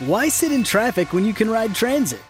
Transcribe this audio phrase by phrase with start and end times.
[0.00, 2.20] Why sit in traffic when you can ride transit?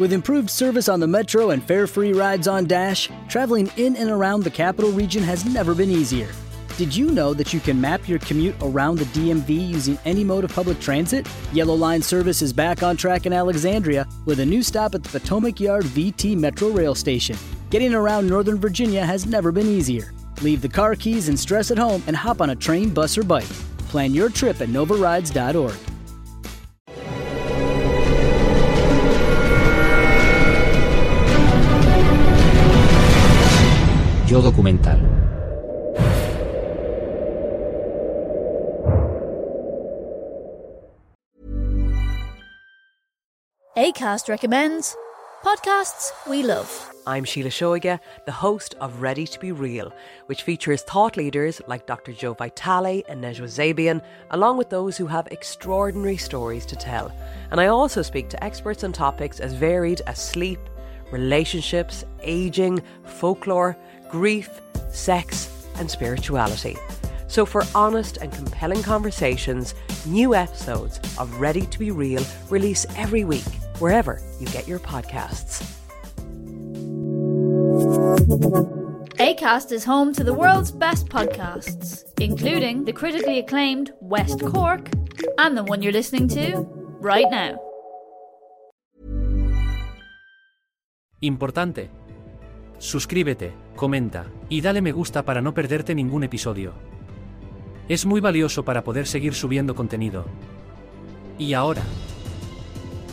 [0.00, 4.10] With improved service on the metro and fare free rides on Dash, traveling in and
[4.10, 6.28] around the capital region has never been easier.
[6.76, 10.42] Did you know that you can map your commute around the DMV using any mode
[10.42, 11.28] of public transit?
[11.52, 15.20] Yellow Line service is back on track in Alexandria with a new stop at the
[15.20, 17.36] Potomac Yard VT Metro Rail Station.
[17.70, 20.12] Getting around Northern Virginia has never been easier.
[20.42, 23.22] Leave the car keys and stress at home and hop on a train, bus, or
[23.22, 23.44] bike.
[23.86, 25.93] Plan your trip at novarides.org.
[34.26, 34.98] Yo documental.
[43.76, 44.96] ACAST recommends
[45.44, 46.90] podcasts we love.
[47.06, 49.92] I'm Sheila Shoiga, the host of Ready to Be Real,
[50.24, 52.12] which features thought leaders like Dr.
[52.12, 57.12] Joe Vitale and Nejwa Zabian, along with those who have extraordinary stories to tell.
[57.50, 60.60] And I also speak to experts on topics as varied as sleep,
[61.10, 63.76] relationships, aging, folklore,
[64.14, 64.48] grief,
[64.92, 66.76] sex, and spirituality.
[67.26, 69.74] So, for honest and compelling conversations,
[70.06, 75.66] new episodes of Ready to Be Real release every week, wherever you get your podcasts.
[79.18, 84.88] ACAST is home to the world's best podcasts, including the critically acclaimed West Cork
[85.38, 86.64] and the one you're listening to
[87.00, 87.58] right now.
[91.20, 91.88] Importante.
[92.78, 96.72] Suscríbete, comenta y dale me gusta para no perderte ningún episodio.
[97.88, 100.24] Es muy valioso para poder seguir subiendo contenido.
[101.38, 101.82] Y ahora,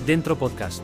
[0.06, 0.84] dentro podcast.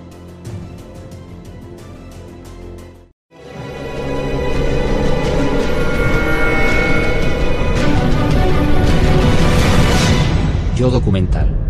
[10.75, 11.66] Yo documental.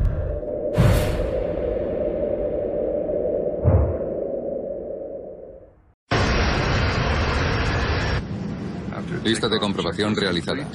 [9.27, 10.65] Lista de comprobación realizada.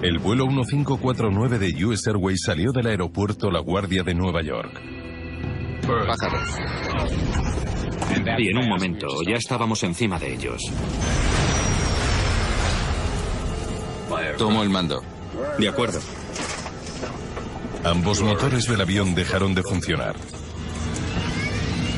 [0.00, 4.80] El vuelo 1549 de US Airways salió del aeropuerto La Guardia de Nueva York.
[5.82, 6.48] Pájaros.
[8.38, 10.62] Y en un momento ya estábamos encima de ellos.
[14.38, 15.02] Tomo el mando.
[15.58, 15.98] De acuerdo.
[17.82, 20.14] Ambos motores del avión dejaron de funcionar.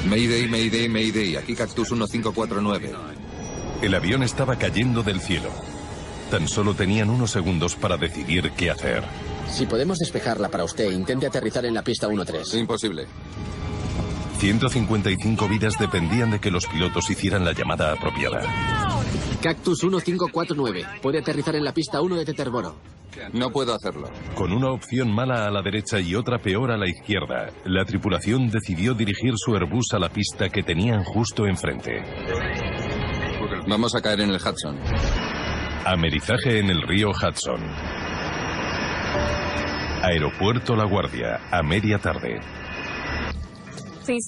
[0.08, 1.36] Mayday, Mayday, Mayday.
[1.36, 3.19] Aquí Cactus 1549.
[3.82, 5.48] El avión estaba cayendo del cielo.
[6.30, 9.02] Tan solo tenían unos segundos para decidir qué hacer.
[9.50, 12.58] Si podemos despejarla para usted, intente aterrizar en la pista 1-3.
[12.58, 13.06] Imposible.
[14.38, 18.40] 155 vidas dependían de que los pilotos hicieran la llamada apropiada.
[19.42, 20.84] Cactus 1549.
[21.02, 22.76] Puede aterrizar en la pista 1 de Teterboro.
[23.32, 24.08] No puedo hacerlo.
[24.34, 28.48] Con una opción mala a la derecha y otra peor a la izquierda, la tripulación
[28.48, 32.02] decidió dirigir su Airbus a la pista que tenían justo enfrente.
[33.70, 34.76] Vamos a caer en el Hudson.
[35.86, 37.60] Amerizaje en el río Hudson.
[40.02, 42.40] Aeropuerto La Guardia, a media tarde.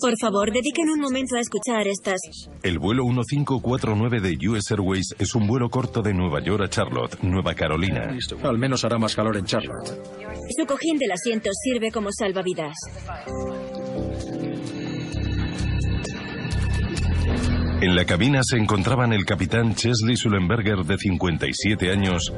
[0.00, 2.20] Por favor, dediquen un momento a escuchar estas.
[2.62, 7.20] El vuelo 1549 de US Airways es un vuelo corto de Nueva York a Charlotte,
[7.22, 8.16] Nueva Carolina.
[8.44, 9.88] Al menos hará más calor en Charlotte.
[10.56, 12.76] Su cojín del asiento sirve como salvavidas.
[17.82, 22.32] En la cabina se encontraban el capitán Chesley Sullenberger de 57 años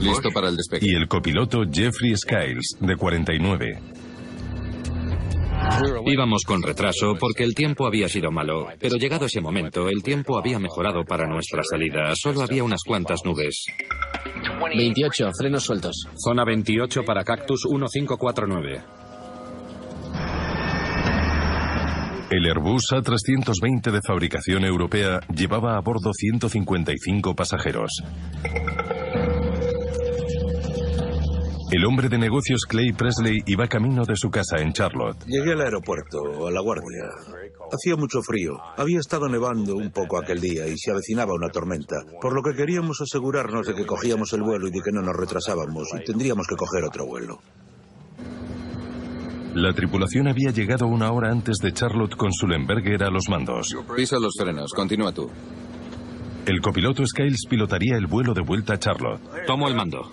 [0.00, 0.86] Listo para el despegue.
[0.90, 3.78] y el copiloto Jeffrey Skiles de 49.
[6.06, 10.38] Íbamos con retraso porque el tiempo había sido malo, pero llegado ese momento, el tiempo
[10.38, 12.14] había mejorado para nuestra salida.
[12.14, 13.66] Solo había unas cuantas nubes.
[14.74, 16.06] 28, frenos sueltos.
[16.16, 18.97] Zona 28 para Cactus 1549.
[22.30, 27.90] El Airbus A320 de fabricación europea llevaba a bordo 155 pasajeros.
[31.70, 35.24] El hombre de negocios Clay Presley iba camino de su casa en Charlotte.
[35.26, 37.04] Llegué al aeropuerto, a la guardia.
[37.72, 38.58] Hacía mucho frío.
[38.76, 42.54] Había estado nevando un poco aquel día y se avecinaba una tormenta, por lo que
[42.54, 46.46] queríamos asegurarnos de que cogíamos el vuelo y de que no nos retrasábamos y tendríamos
[46.46, 47.38] que coger otro vuelo.
[49.54, 53.74] La tripulación había llegado una hora antes de Charlotte con Sullenberger a los mandos.
[53.96, 54.72] Pisa los frenos.
[54.74, 55.30] Continúa tú.
[56.46, 59.20] El copiloto Skiles pilotaría el vuelo de vuelta a Charlotte.
[59.46, 60.10] Tomo el mando.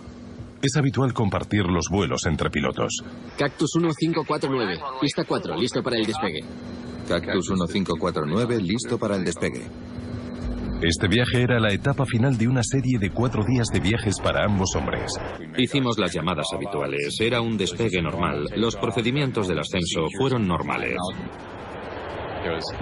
[0.61, 3.03] Es habitual compartir los vuelos entre pilotos.
[3.37, 4.79] Cactus 1549.
[4.99, 6.41] Pista 4, listo para el despegue.
[7.07, 9.67] Cactus 1549, listo para el despegue.
[10.87, 14.45] Este viaje era la etapa final de una serie de cuatro días de viajes para
[14.45, 15.13] ambos hombres.
[15.57, 17.17] Hicimos las llamadas habituales.
[17.19, 18.45] Era un despegue normal.
[18.55, 20.95] Los procedimientos del ascenso fueron normales.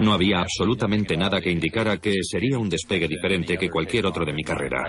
[0.00, 4.34] No había absolutamente nada que indicara que sería un despegue diferente que cualquier otro de
[4.34, 4.84] mi carrera.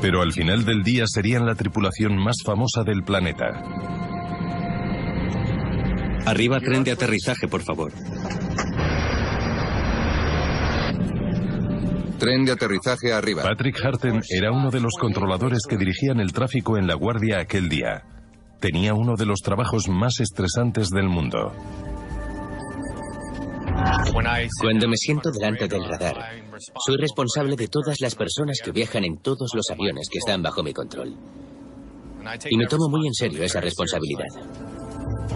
[0.00, 3.64] Pero al final del día serían la tripulación más famosa del planeta.
[6.24, 7.92] Arriba tren de aterrizaje, por favor.
[12.18, 13.42] Tren de aterrizaje arriba.
[13.42, 17.68] Patrick Harten era uno de los controladores que dirigían el tráfico en la Guardia aquel
[17.68, 18.04] día.
[18.58, 21.52] Tenía uno de los trabajos más estresantes del mundo.
[24.62, 26.16] Cuando me siento delante del radar,
[26.84, 30.62] soy responsable de todas las personas que viajan en todos los aviones que están bajo
[30.62, 31.14] mi control.
[32.50, 34.26] Y me tomo muy en serio esa responsabilidad.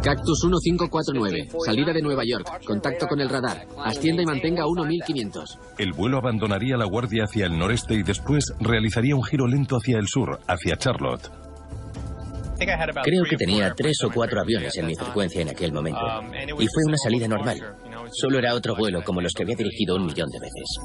[0.02, 5.58] Cactus 1549, salida de Nueva York, contacto con el radar, ascienda y mantenga 1500.
[5.78, 9.98] El vuelo abandonaría la Guardia hacia el noreste y después realizaría un giro lento hacia
[9.98, 11.31] el sur, hacia Charlotte.
[13.02, 16.00] Creo que tenía tres o cuatro aviones en mi frecuencia en aquel momento.
[16.58, 17.58] Y fue una salida normal.
[18.12, 20.78] Solo era otro vuelo como los que había dirigido un millón de veces.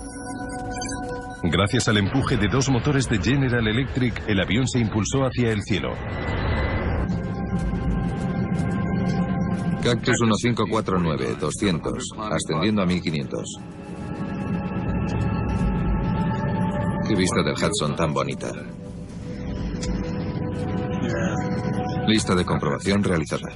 [1.43, 5.61] Gracias al empuje de dos motores de General Electric, el avión se impulsó hacia el
[5.63, 5.93] cielo.
[9.85, 13.59] Cactus 1549, 200, ascendiendo a 1500.
[17.07, 18.51] Qué vista del Hudson tan bonita.
[22.07, 23.47] Lista de comprobación realizada.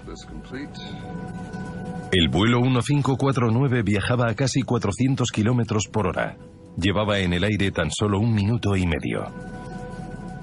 [2.12, 6.38] El vuelo 1549 viajaba a casi 400 kilómetros por hora.
[6.78, 9.59] Llevaba en el aire tan solo un minuto y medio.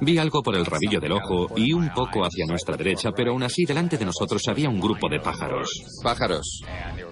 [0.00, 3.42] Vi algo por el rabillo del ojo y un poco hacia nuestra derecha, pero aún
[3.42, 5.68] así delante de nosotros había un grupo de pájaros.
[6.02, 6.60] Pájaros.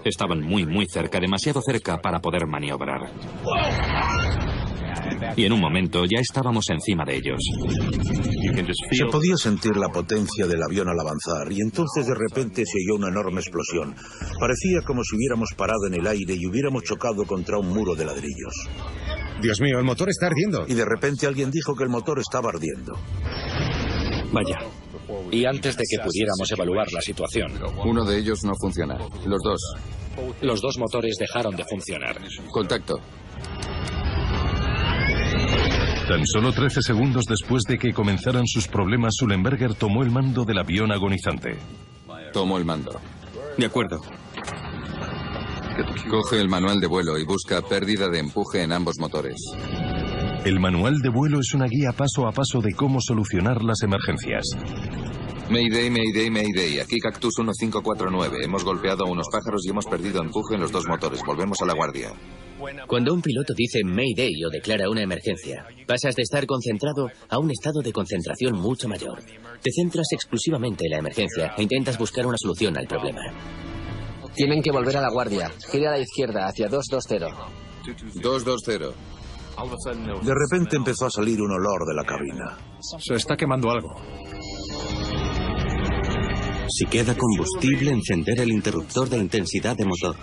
[0.03, 3.01] Estaban muy, muy cerca, demasiado cerca para poder maniobrar.
[5.35, 7.39] Y en un momento ya estábamos encima de ellos.
[8.91, 12.99] Se podía sentir la potencia del avión al avanzar y entonces de repente se oyó
[12.99, 13.95] una enorme explosión.
[14.39, 18.05] Parecía como si hubiéramos parado en el aire y hubiéramos chocado contra un muro de
[18.05, 18.69] ladrillos.
[19.41, 20.65] Dios mío, el motor está ardiendo.
[20.67, 22.93] Y de repente alguien dijo que el motor estaba ardiendo.
[24.31, 24.59] Vaya.
[25.31, 27.51] Y antes de que pudiéramos evaluar la situación.
[27.85, 28.97] Uno de ellos no funciona.
[29.25, 29.61] Los dos.
[30.41, 32.17] Los dos motores dejaron de funcionar.
[32.51, 32.99] Contacto.
[36.07, 40.59] Tan solo 13 segundos después de que comenzaran sus problemas, Sullenberger tomó el mando del
[40.59, 41.57] avión agonizante.
[42.31, 42.99] Tomo el mando.
[43.57, 44.01] De acuerdo.
[46.09, 49.35] Coge el manual de vuelo y busca pérdida de empuje en ambos motores.
[50.45, 54.45] El manual de vuelo es una guía paso a paso de cómo solucionar las emergencias.
[55.49, 56.79] Mayday, Mayday, Mayday.
[56.79, 58.37] Aquí Cactus 1549.
[58.43, 61.21] Hemos golpeado a unos pájaros y hemos perdido empuje en los dos motores.
[61.25, 62.13] Volvemos a la guardia.
[62.87, 67.51] Cuando un piloto dice Mayday o declara una emergencia, pasas de estar concentrado a un
[67.51, 69.21] estado de concentración mucho mayor.
[69.61, 73.21] Te centras exclusivamente en la emergencia e intentas buscar una solución al problema.
[74.35, 75.51] Tienen que volver a la guardia.
[75.71, 77.35] Gira a la izquierda, hacia 220.
[78.21, 78.95] 220.
[80.23, 82.57] De repente empezó a salir un olor de la cabina.
[82.99, 83.95] Se está quemando algo.
[86.67, 90.15] Si queda combustible, encender el interruptor de intensidad de motor.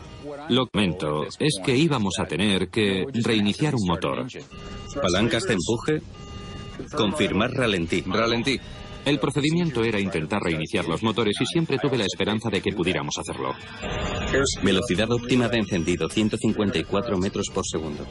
[0.50, 4.26] Lo que comento es que íbamos a tener que reiniciar un motor.
[5.00, 6.03] Palancas de empuje.
[6.94, 8.03] Confirmar ralentí.
[8.03, 8.58] Ralentí.
[9.04, 13.19] El procedimiento era intentar reiniciar los motores y siempre tuve la esperanza de que pudiéramos
[13.19, 13.55] hacerlo.
[14.62, 18.06] Velocidad óptima de encendido, 154 metros por segundo.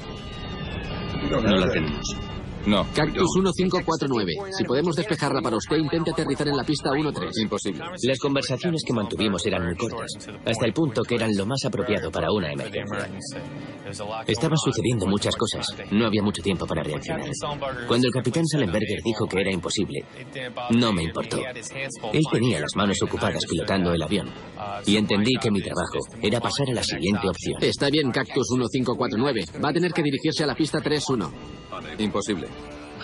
[1.30, 2.41] No la tenemos.
[2.65, 2.86] No.
[2.94, 4.34] Cactus 1549.
[4.51, 7.41] Si podemos despejarla para usted, intente aterrizar en la pista 13.
[7.41, 7.84] Imposible.
[8.03, 10.12] Las conversaciones que mantuvimos eran muy cortas,
[10.46, 13.10] hasta el punto que eran lo más apropiado para una emergencia.
[14.27, 17.30] Estaban sucediendo muchas cosas, no había mucho tiempo para reaccionar.
[17.88, 20.06] Cuando el capitán Sallenberger dijo que era imposible,
[20.72, 21.38] no me importó.
[22.13, 24.30] Él tenía las manos ocupadas pilotando el avión,
[24.86, 27.58] y entendí que mi trabajo era pasar a la siguiente opción.
[27.62, 29.46] Está bien, Cactus 1549.
[29.63, 31.32] Va a tener que dirigirse a la pista 31.
[31.98, 32.48] Imposible.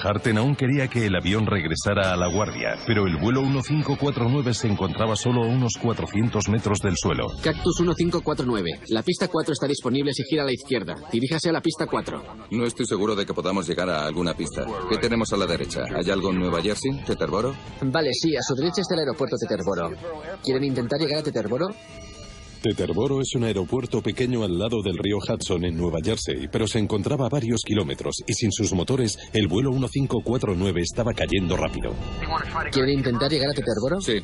[0.04, 4.68] Harten aún quería que el avión regresara a la guardia, pero el vuelo 1549 se
[4.68, 7.28] encontraba solo a unos 400 metros del suelo.
[7.42, 8.82] Cactus 1549.
[8.90, 10.96] La pista 4 está disponible si gira a la izquierda.
[11.12, 12.24] Diríjase a la pista 4.
[12.52, 14.66] No estoy seguro de que podamos llegar a alguna pista.
[14.90, 15.82] ¿Qué tenemos a la derecha?
[15.96, 16.92] ¿Hay algo en Nueva Jersey?
[17.06, 17.56] ¿Teterboro?
[17.82, 19.92] Vale, sí, a su derecha está el aeropuerto Teterboro.
[20.44, 21.68] ¿Quieren intentar llegar a Teterboro?
[22.68, 26.80] Teterboro es un aeropuerto pequeño al lado del río Hudson en Nueva Jersey, pero se
[26.80, 31.94] encontraba a varios kilómetros y sin sus motores el vuelo 1549 estaba cayendo rápido.
[32.70, 34.02] ¿Quieren intentar llegar a Teterboro?
[34.02, 34.22] Sí.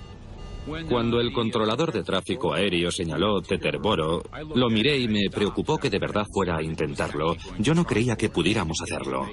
[0.89, 4.23] Cuando el controlador de tráfico aéreo señaló Teterboro,
[4.55, 7.37] lo miré y me preocupó que de verdad fuera a intentarlo.
[7.59, 9.25] Yo no creía que pudiéramos hacerlo.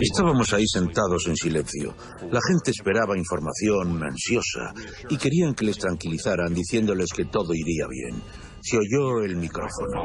[0.00, 1.94] Estábamos ahí sentados en silencio.
[2.30, 4.74] La gente esperaba información ansiosa
[5.08, 8.20] y querían que les tranquilizaran diciéndoles que todo iría bien.
[8.60, 10.02] Se oyó el micrófono.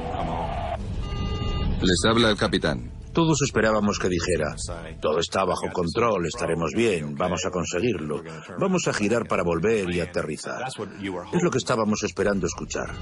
[1.82, 2.99] Les habla el capitán.
[3.20, 4.56] Todos esperábamos que dijera,
[5.02, 8.24] todo está bajo control, estaremos bien, vamos a conseguirlo,
[8.58, 10.64] vamos a girar para volver y aterrizar.
[11.34, 12.96] Es lo que estábamos esperando escuchar.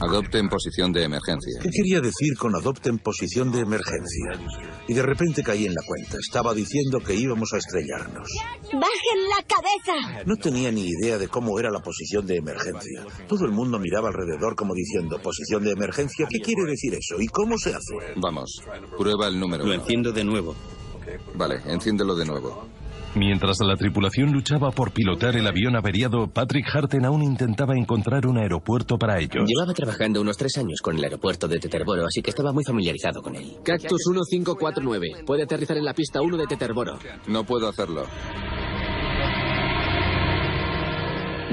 [0.00, 1.60] Adopten posición de emergencia.
[1.62, 4.32] ¿Qué quería decir con adopten posición de emergencia?
[4.88, 6.16] Y de repente caí en la cuenta.
[6.18, 8.26] Estaba diciendo que íbamos a estrellarnos.
[8.72, 10.24] ¡Bajen la cabeza!
[10.24, 13.04] No tenía ni idea de cómo era la posición de emergencia.
[13.28, 17.20] Todo el mundo miraba alrededor como diciendo, posición de emergencia, ¿qué quiere decir eso?
[17.20, 17.94] ¿Y cómo se hace?
[18.16, 18.62] Vamos,
[18.96, 19.64] prueba número.
[19.64, 20.54] Lo enciendo de nuevo.
[21.34, 22.68] Vale, enciéndelo de nuevo.
[23.14, 28.38] Mientras la tripulación luchaba por pilotar el avión averiado, Patrick Harten aún intentaba encontrar un
[28.38, 29.44] aeropuerto para ellos.
[29.46, 33.22] Llevaba trabajando unos tres años con el aeropuerto de Teterboro, así que estaba muy familiarizado
[33.22, 33.56] con él.
[33.64, 35.24] Cactus 1549.
[35.26, 36.98] Puede aterrizar en la pista 1 de Teterboro.
[37.26, 38.04] No puedo hacerlo.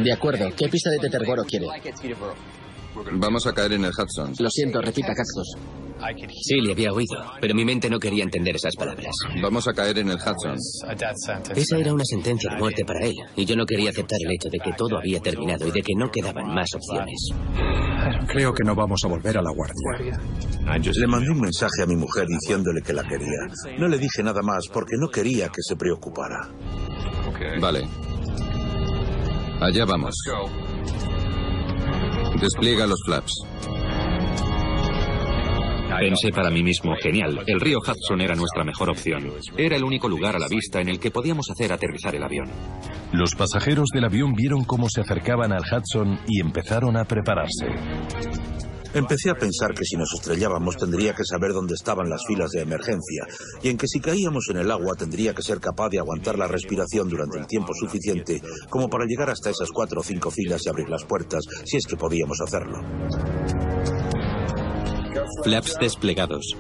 [0.04, 0.50] De acuerdo.
[0.56, 1.68] ¿Qué pista de Teterboro quiere?
[3.14, 4.34] Vamos a caer en el Hudson.
[4.40, 5.58] Lo siento, repita, Cactus.
[6.44, 9.16] Sí, le había oído, pero mi mente no quería entender esas palabras.
[9.42, 10.56] Vamos a caer en el Hudson.
[11.56, 14.50] Esa era una sentencia de muerte para él, y yo no quería aceptar el hecho
[14.52, 17.30] de que todo había terminado y de que no quedaban más opciones.
[18.28, 20.20] Creo que no vamos a volver a la guardia.
[20.94, 23.78] Le mandé un mensaje a mi mujer diciéndole que la quería.
[23.80, 26.50] No le dije nada más porque no quería que se preocupara.
[27.60, 27.88] Vale.
[29.62, 30.14] Allá vamos.
[32.40, 33.34] Despliega los flaps.
[36.00, 39.32] Pensé para mí mismo, genial, el río Hudson era nuestra mejor opción.
[39.58, 42.50] Era el único lugar a la vista en el que podíamos hacer aterrizar el avión.
[43.14, 47.68] Los pasajeros del avión vieron cómo se acercaban al Hudson y empezaron a prepararse.
[48.96, 52.62] Empecé a pensar que si nos estrellábamos tendría que saber dónde estaban las filas de
[52.62, 53.28] emergencia
[53.62, 56.48] y en que si caíamos en el agua tendría que ser capaz de aguantar la
[56.48, 60.70] respiración durante el tiempo suficiente como para llegar hasta esas cuatro o cinco filas y
[60.70, 62.82] abrir las puertas, si es que podíamos hacerlo.
[65.44, 66.56] Flaps desplegados.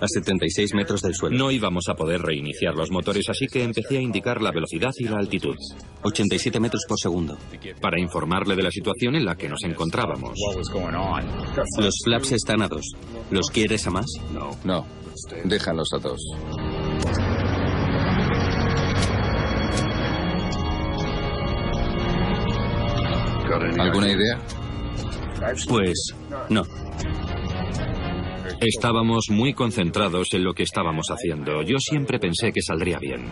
[0.00, 1.36] A 76 metros del suelo.
[1.36, 5.04] No íbamos a poder reiniciar los motores, así que empecé a indicar la velocidad y
[5.04, 5.56] la altitud.
[6.02, 7.36] 87 metros por segundo.
[7.80, 10.38] Para informarle de la situación en la que nos encontrábamos.
[11.78, 12.92] Los flaps están a dos.
[13.30, 14.06] ¿Los quieres a más?
[14.32, 14.50] No.
[14.64, 14.86] No.
[15.44, 16.20] Déjalos a dos.
[23.78, 24.38] ¿Alguna idea?
[25.68, 26.14] Pues
[26.50, 26.62] no.
[28.60, 31.62] Estábamos muy concentrados en lo que estábamos haciendo.
[31.62, 33.30] Yo siempre pensé que saldría bien.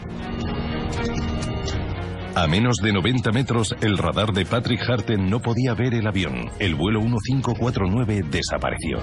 [2.35, 6.51] A menos de 90 metros, el radar de Patrick Harten no podía ver el avión.
[6.59, 8.99] El vuelo 1549 desapareció.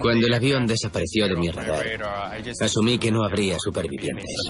[0.00, 1.84] Cuando el avión desapareció de mi radar,
[2.60, 4.48] asumí que no habría supervivientes.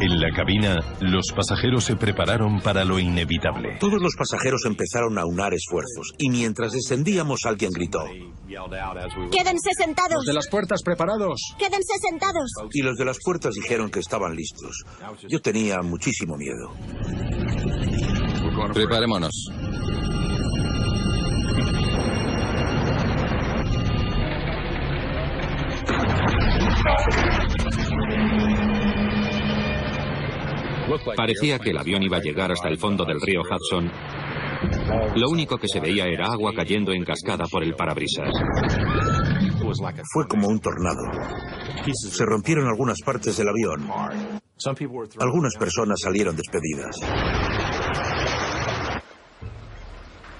[0.00, 3.76] En la cabina, los pasajeros se prepararon para lo inevitable.
[3.80, 8.04] Todos los pasajeros empezaron a unar esfuerzos y mientras descendíamos alguien gritó.
[9.30, 10.16] Quédense sentados.
[10.16, 11.40] Los de las puertas preparados.
[11.58, 12.50] Quédense sentados.
[12.72, 14.84] Y los de las puertas dijeron que estaban listos.
[15.28, 16.72] Yo tenía muchísimo miedo.
[18.72, 19.50] Preparémonos.
[31.16, 33.90] Parecía que el avión iba a llegar hasta el fondo del río Hudson.
[35.16, 38.30] Lo único que se veía era agua cayendo en cascada por el parabrisas.
[40.12, 41.02] Fue como un tornado.
[41.92, 43.88] Se rompieron algunas partes del avión.
[45.20, 46.96] Algunas personas salieron despedidas.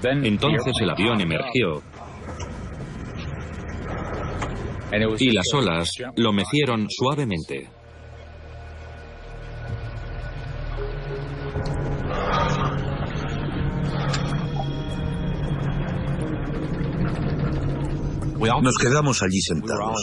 [0.03, 1.83] Entonces el avión emergió
[5.19, 7.69] y las olas lo mecieron suavemente.
[18.63, 19.97] Nos quedamos allí sentados.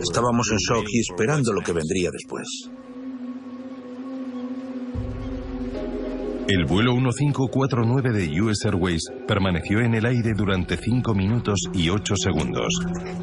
[0.00, 2.70] Estábamos en shock y esperando lo que vendría después.
[6.52, 12.14] El vuelo 1549 de US Airways permaneció en el aire durante 5 minutos y 8
[12.16, 12.74] segundos.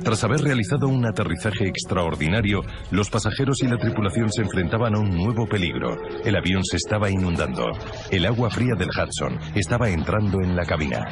[0.01, 2.61] Tras haber realizado un aterrizaje extraordinario,
[2.91, 5.97] los pasajeros y la tripulación se enfrentaban a un nuevo peligro.
[6.23, 7.65] El avión se estaba inundando.
[8.11, 11.05] El agua fría del Hudson estaba entrando en la cabina.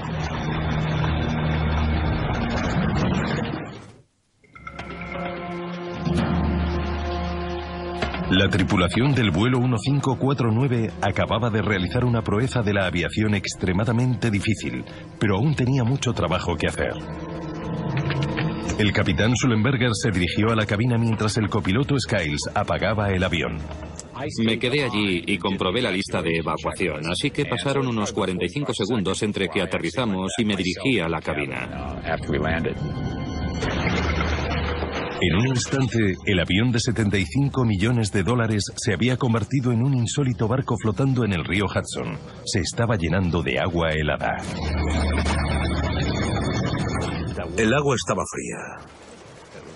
[8.31, 14.83] La tripulación del vuelo 1549 acababa de realizar una proeza de la aviación extremadamente difícil,
[15.19, 16.93] pero aún tenía mucho trabajo que hacer.
[18.77, 23.57] El capitán Sullenberger se dirigió a la cabina mientras el copiloto Skiles apagaba el avión.
[24.43, 29.21] Me quedé allí y comprobé la lista de evacuación, así que pasaron unos 45 segundos
[29.23, 32.01] entre que aterrizamos y me dirigí a la cabina.
[35.21, 39.93] En un instante, el avión de 75 millones de dólares se había convertido en un
[39.93, 42.17] insólito barco flotando en el río Hudson.
[42.45, 44.37] Se estaba llenando de agua helada.
[47.57, 49.04] El agua estaba fría.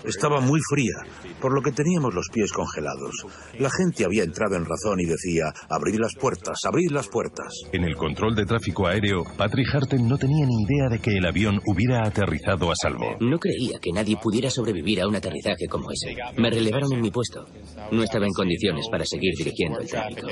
[0.04, 0.94] Estaba muy fría,
[1.40, 3.14] por lo que teníamos los pies congelados.
[3.58, 7.52] La gente había entrado en razón y decía, abrid las puertas, abrid las puertas.
[7.72, 11.26] En el control de tráfico aéreo, Patrick Harten no tenía ni idea de que el
[11.26, 13.16] avión hubiera aterrizado a salvo.
[13.20, 16.16] No creía que nadie pudiera sobrevivir a un aterrizaje como ese.
[16.36, 17.44] Me relevaron en mi puesto.
[17.92, 20.28] No estaba en condiciones para seguir dirigiendo el tráfico.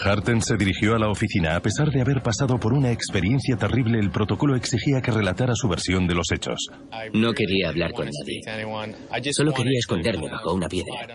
[0.00, 1.56] Harten se dirigió a la oficina.
[1.56, 5.68] A pesar de haber pasado por una experiencia terrible, el protocolo exigía que relatara su
[5.68, 6.68] versión de los hechos.
[7.12, 9.32] No quería hablar con nadie.
[9.32, 11.06] Solo quería esconderme bajo una piedra.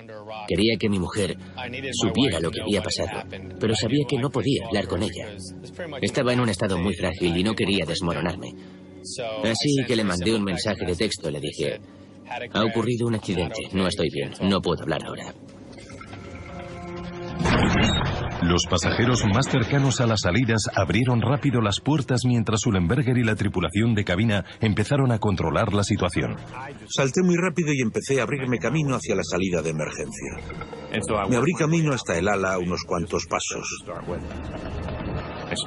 [0.48, 1.38] Quería que mi mujer
[1.94, 3.24] supiera lo que había pasado,
[3.60, 5.28] pero sabía que no podía hablar con ella.
[6.02, 8.54] Estaba en un estado muy frágil y no quería desmoronarme.
[9.44, 11.30] Así que le mandé un mensaje de texto.
[11.30, 11.80] Le dije,
[12.52, 15.34] ha ocurrido un accidente, no estoy bien, no puedo hablar ahora.
[18.42, 23.36] Los pasajeros más cercanos a las salidas abrieron rápido las puertas mientras Sullenberger y la
[23.36, 26.36] tripulación de cabina empezaron a controlar la situación.
[26.88, 30.38] Salté muy rápido y empecé a abrirme camino hacia la salida de emergencia.
[31.30, 33.66] Me abrí camino hasta el ala unos cuantos pasos.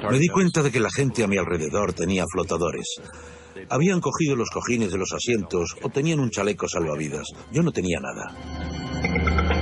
[0.09, 3.01] Me di cuenta de que la gente a mi alrededor tenía flotadores.
[3.69, 7.25] Habían cogido los cojines de los asientos o tenían un chaleco salvavidas.
[7.51, 9.56] Yo no tenía nada.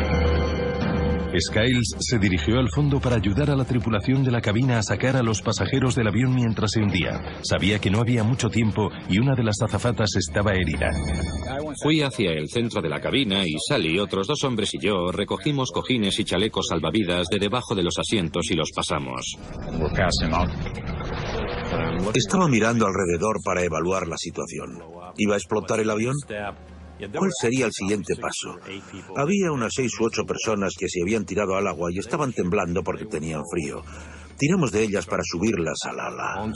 [1.40, 5.16] Skiles se dirigió al fondo para ayudar a la tripulación de la cabina a sacar
[5.16, 7.22] a los pasajeros del avión mientras se hundía.
[7.44, 10.92] Sabía que no había mucho tiempo y una de las azafatas estaba herida.
[11.82, 15.72] Fui hacia el centro de la cabina y Sally, otros dos hombres y yo recogimos
[15.72, 19.38] cojines y chalecos salvavidas de debajo de los asientos y los pasamos.
[22.14, 24.80] Estaba mirando alrededor para evaluar la situación.
[25.18, 26.16] ¿Iba a explotar el avión?
[26.98, 28.58] ¿Cuál sería el siguiente paso?
[29.16, 32.84] Había unas seis u ocho personas que se habían tirado al agua y estaban temblando
[32.84, 33.82] porque tenían frío.
[34.38, 36.52] Tiramos de ellas para subirlas al ala.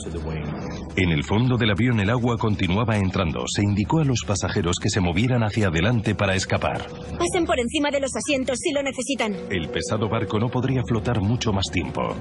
[0.96, 3.44] En el fondo del avión el agua continuaba entrando.
[3.46, 6.86] Se indicó a los pasajeros que se movieran hacia adelante para escapar.
[7.18, 9.34] Pasen por encima de los asientos si lo necesitan.
[9.50, 12.14] El pesado barco no podría flotar mucho más tiempo.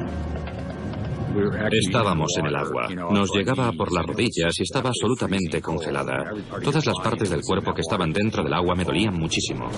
[1.71, 2.87] Estábamos en el agua.
[3.11, 6.31] Nos llegaba por las rodillas y estaba absolutamente congelada.
[6.63, 9.69] Todas las partes del cuerpo que estaban dentro del agua me dolían muchísimo.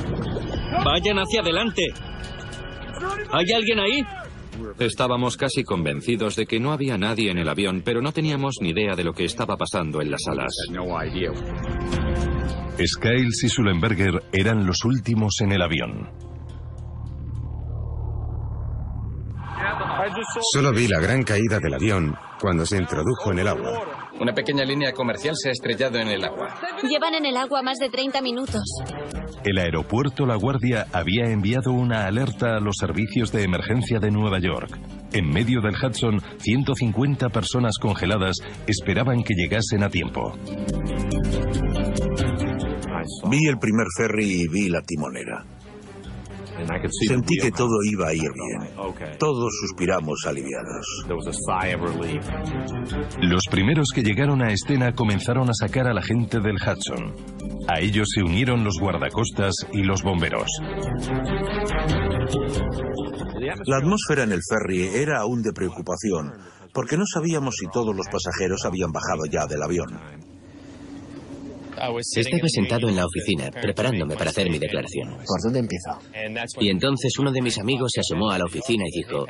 [0.83, 1.83] Vayan hacia adelante.
[3.31, 4.03] ¿Hay alguien ahí?
[4.79, 8.69] Estábamos casi convencidos de que no había nadie en el avión, pero no teníamos ni
[8.69, 10.53] idea de lo que estaba pasando en las alas.
[12.83, 16.30] Skiles y Sullenberger eran los últimos en el avión.
[20.53, 24.09] Solo vi la gran caída del avión cuando se introdujo en el agua.
[24.19, 26.59] Una pequeña línea comercial se ha estrellado en el agua.
[26.83, 28.61] Llevan en el agua más de 30 minutos.
[29.43, 34.39] El aeropuerto La Guardia había enviado una alerta a los servicios de emergencia de Nueva
[34.39, 34.77] York.
[35.13, 38.37] En medio del Hudson, 150 personas congeladas
[38.67, 40.33] esperaban que llegasen a tiempo.
[43.29, 45.60] Vi el primer ferry y vi la timonera.
[47.07, 49.17] Sentí que todo iba a ir bien.
[49.17, 50.85] Todos suspiramos aliviados.
[53.21, 57.13] Los primeros que llegaron a escena comenzaron a sacar a la gente del Hudson.
[57.67, 60.49] A ellos se unieron los guardacostas y los bomberos.
[63.65, 66.31] La atmósfera en el ferry era aún de preocupación,
[66.73, 70.30] porque no sabíamos si todos los pasajeros habían bajado ya del avión.
[72.15, 75.17] Estaba sentado en la oficina, preparándome para hacer mi declaración.
[75.25, 75.99] ¿Por dónde empiezo?
[76.59, 79.25] Y entonces uno de mis amigos se asomó a la oficina y dijo,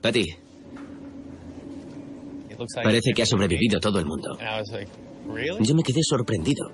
[0.00, 0.26] Patty,
[2.82, 4.36] parece que ha sobrevivido todo el mundo.
[5.60, 6.70] Yo me quedé sorprendido.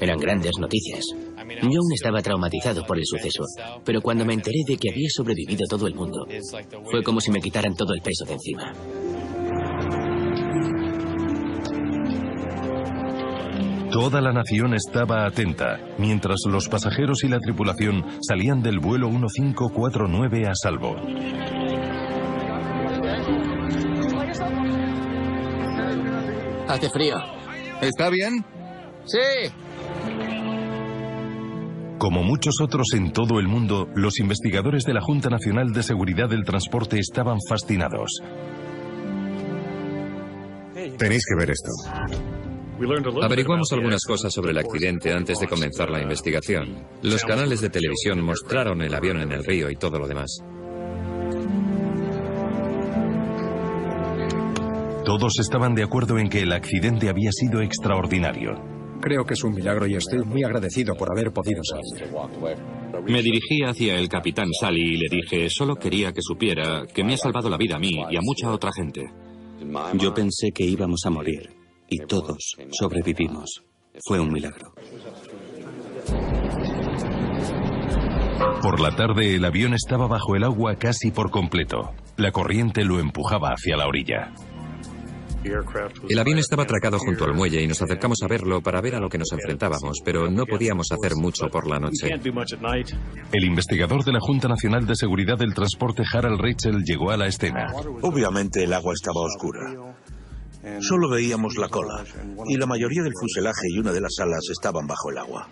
[0.00, 1.06] Eran grandes noticias.
[1.62, 3.44] Yo aún estaba traumatizado por el suceso,
[3.84, 6.26] pero cuando me enteré de que había sobrevivido todo el mundo,
[6.90, 8.72] fue como si me quitaran todo el peso de encima.
[13.94, 20.48] Toda la nación estaba atenta, mientras los pasajeros y la tripulación salían del vuelo 1549
[20.48, 20.96] a salvo.
[26.66, 27.14] Hace frío.
[27.80, 28.44] ¿Está bien?
[29.04, 29.52] Sí.
[31.98, 36.28] Como muchos otros en todo el mundo, los investigadores de la Junta Nacional de Seguridad
[36.28, 38.10] del Transporte estaban fascinados.
[40.98, 41.70] Tenéis que ver esto.
[43.22, 46.84] Averiguamos algunas cosas sobre el accidente antes de comenzar la investigación.
[47.02, 50.38] Los canales de televisión mostraron el avión en el río y todo lo demás.
[55.04, 58.52] Todos estaban de acuerdo en que el accidente había sido extraordinario.
[59.00, 62.10] Creo que es un milagro y estoy muy agradecido por haber podido salir.
[63.06, 67.14] Me dirigí hacia el capitán Sally y le dije, solo quería que supiera que me
[67.14, 69.04] ha salvado la vida a mí y a mucha otra gente.
[69.94, 71.53] Yo pensé que íbamos a morir
[71.94, 73.62] y todos sobrevivimos.
[74.06, 74.74] Fue un milagro.
[78.60, 81.92] Por la tarde el avión estaba bajo el agua casi por completo.
[82.16, 84.32] La corriente lo empujaba hacia la orilla.
[86.08, 89.00] El avión estaba atracado junto al muelle y nos acercamos a verlo para ver a
[89.00, 92.08] lo que nos enfrentábamos, pero no podíamos hacer mucho por la noche.
[93.30, 97.26] El investigador de la Junta Nacional de Seguridad del Transporte, Harald Rachel, llegó a la
[97.26, 97.66] escena.
[98.00, 99.94] Obviamente el agua estaba oscura.
[100.80, 102.04] Solo veíamos la cola
[102.46, 105.48] y la mayoría del fuselaje y una de las alas estaban bajo el agua.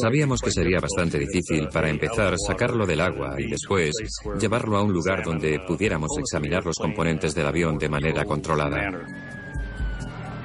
[0.00, 3.92] Sabíamos que sería bastante difícil para empezar sacarlo del agua y después
[4.40, 8.78] llevarlo a un lugar donde pudiéramos examinar los componentes del avión de manera controlada.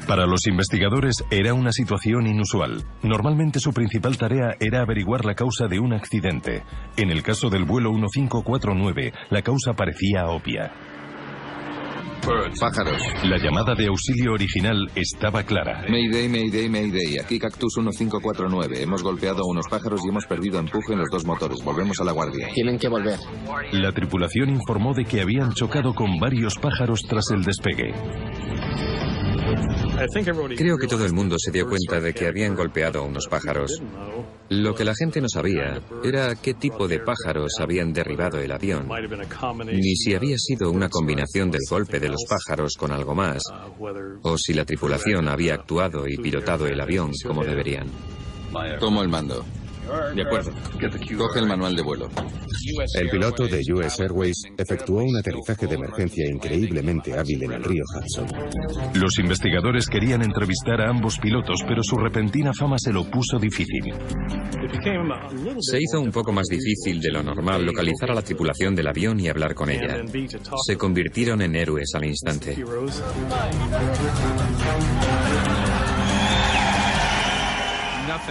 [0.07, 2.83] Para los investigadores era una situación inusual.
[3.01, 6.63] Normalmente su principal tarea era averiguar la causa de un accidente.
[6.95, 10.94] En el caso del vuelo 1549, la causa parecía obvia.
[12.25, 12.99] Pájaros.
[13.23, 15.85] La llamada de auxilio original estaba clara.
[15.87, 17.19] Mayday, Mayday, Mayday.
[17.23, 18.81] Aquí Cactus 1549.
[18.81, 21.63] Hemos golpeado a unos pájaros y hemos perdido empuje en los dos motores.
[21.63, 22.47] Volvemos a la guardia.
[22.51, 23.19] Tienen que volver.
[23.73, 27.93] La tripulación informó de que habían chocado con varios pájaros tras el despegue.
[30.57, 33.81] Creo que todo el mundo se dio cuenta de que habían golpeado a unos pájaros.
[34.49, 38.87] Lo que la gente no sabía era qué tipo de pájaros habían derribado el avión,
[39.65, 43.41] ni si había sido una combinación del golpe de los pájaros con algo más,
[44.21, 47.87] o si la tripulación había actuado y pilotado el avión como deberían.
[48.79, 49.43] Tomo el mando.
[50.15, 50.51] De acuerdo.
[51.17, 52.09] Coge el manual de vuelo.
[52.95, 57.83] El piloto de US Airways efectuó un aterrizaje de emergencia increíblemente hábil en el río
[57.95, 58.27] Hudson.
[58.95, 63.93] Los investigadores querían entrevistar a ambos pilotos, pero su repentina fama se lo puso difícil.
[65.59, 69.19] Se hizo un poco más difícil de lo normal localizar a la tripulación del avión
[69.19, 70.01] y hablar con ella.
[70.65, 72.55] Se convirtieron en héroes al instante.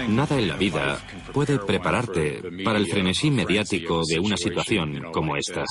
[0.08, 0.98] Nada en la vida
[1.32, 5.64] puede prepararte para el frenesí mediático de una situación como esta.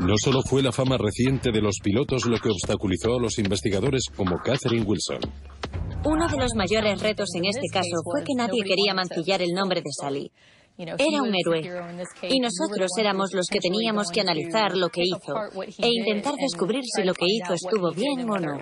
[0.00, 4.04] No solo fue la fama reciente de los pilotos lo que obstaculizó a los investigadores
[4.16, 5.20] como Catherine Wilson.
[6.04, 9.82] Uno de los mayores retos en este caso fue que nadie quería mancillar el nombre
[9.82, 10.30] de Sally.
[10.78, 11.60] Era un héroe.
[12.22, 15.34] Y nosotros éramos los que teníamos que analizar lo que hizo
[15.78, 18.58] e intentar descubrir si lo que hizo estuvo bien o no.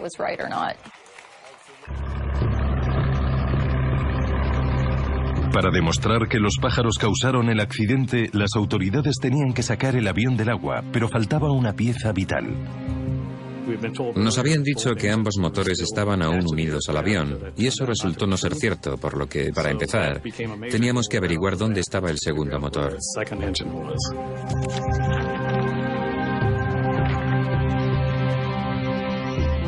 [5.53, 10.37] Para demostrar que los pájaros causaron el accidente, las autoridades tenían que sacar el avión
[10.37, 12.47] del agua, pero faltaba una pieza vital.
[14.17, 18.37] Nos habían dicho que ambos motores estaban aún unidos al avión, y eso resultó no
[18.37, 20.23] ser cierto, por lo que, para empezar,
[20.71, 22.97] teníamos que averiguar dónde estaba el segundo motor.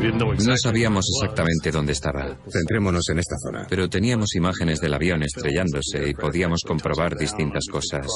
[0.00, 2.36] No sabíamos exactamente dónde estaba.
[2.50, 3.66] Centrémonos en esta zona.
[3.68, 8.06] Pero teníamos imágenes del avión estrellándose y podíamos comprobar distintas cosas.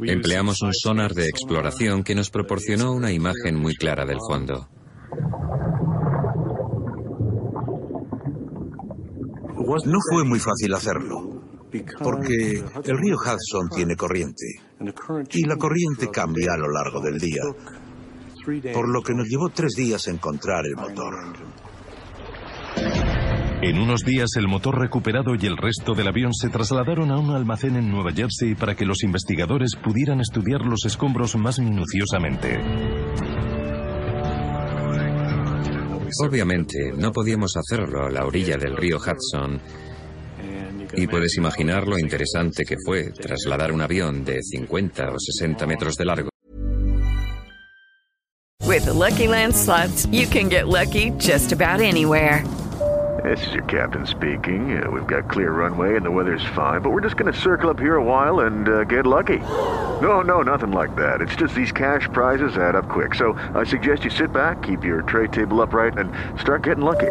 [0.00, 4.68] Empleamos un sonar de exploración que nos proporcionó una imagen muy clara del fondo.
[9.84, 11.37] No fue muy fácil hacerlo,
[12.02, 14.46] porque el río Hudson tiene corriente
[15.32, 17.42] y la corriente cambia a lo largo del día,
[18.72, 21.14] por lo que nos llevó tres días encontrar el motor.
[23.60, 27.30] En unos días el motor recuperado y el resto del avión se trasladaron a un
[27.30, 32.56] almacén en Nueva Jersey para que los investigadores pudieran estudiar los escombros más minuciosamente.
[36.24, 39.60] Obviamente, no podíamos hacerlo a la orilla del río Hudson.
[40.96, 45.96] Y puedes imaginar lo interesante que fue trasladar un avión de 50 o 60 metros
[45.96, 46.28] de largo.
[48.66, 52.44] With the Lucky Land slots, you can get lucky just about anywhere.
[53.24, 54.80] This is your captain speaking.
[54.80, 57.68] Uh, we've got clear runway and the weather's fine, but we're just going to circle
[57.68, 59.38] up here a while and uh, get lucky.
[60.00, 61.20] No, no, nothing like that.
[61.20, 63.14] It's just these cash prizes add up quick.
[63.14, 67.10] So I suggest you sit back, keep your tray table upright, and start getting lucky.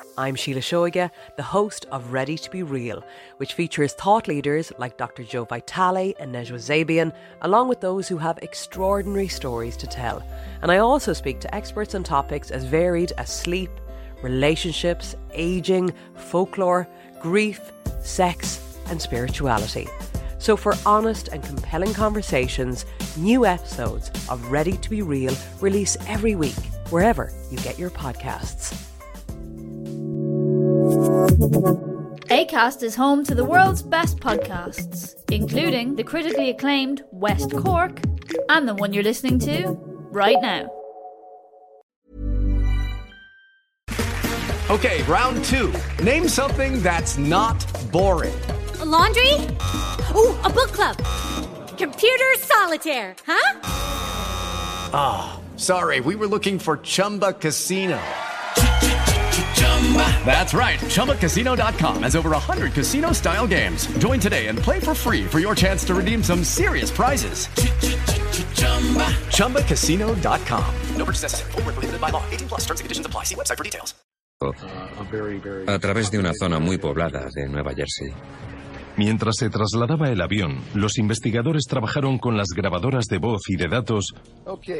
[0.17, 3.01] I'm Sheila Shoiga, the host of Ready to Be Real,
[3.37, 5.23] which features thought leaders like Dr.
[5.23, 10.21] Joe Vitale and Nejwa Zabian, along with those who have extraordinary stories to tell.
[10.61, 13.71] And I also speak to experts on topics as varied as sleep,
[14.21, 16.87] relationships, aging, folklore,
[17.21, 17.71] grief,
[18.01, 19.87] sex, and spirituality.
[20.39, 26.35] So, for honest and compelling conversations, new episodes of Ready to Be Real release every
[26.35, 26.55] week,
[26.89, 28.90] wherever you get your podcasts.
[32.31, 37.99] ACAST is home to the world's best podcasts, including the critically acclaimed West Cork
[38.49, 39.77] and the one you're listening to
[40.11, 40.69] right now.
[44.71, 45.73] Okay, round two.
[46.01, 47.59] Name something that's not
[47.91, 48.39] boring.
[48.79, 49.33] A laundry?
[50.15, 50.97] Ooh, a book club.
[51.77, 53.59] Computer solitaire, huh?
[54.93, 58.01] Ah, oh, sorry, we were looking for Chumba Casino.
[60.25, 60.79] That's right.
[60.79, 63.87] ChumbaCasino.com has over 100 casino style games.
[63.97, 67.49] Join today and play for free for your chance to redeem some serious prizes.
[69.35, 70.75] ChumbaCasino.com.
[70.95, 71.51] No purchase necessary.
[71.51, 72.23] Prohibited by law.
[72.31, 73.25] 18 plus terms and conditions apply.
[73.25, 73.95] See website for details.
[75.67, 78.11] A través de una zona muy poblada de Nueva Jersey.
[78.97, 83.67] Mientras se trasladaba el avión, los investigadores trabajaron con las grabadoras de voz y de
[83.67, 84.13] datos.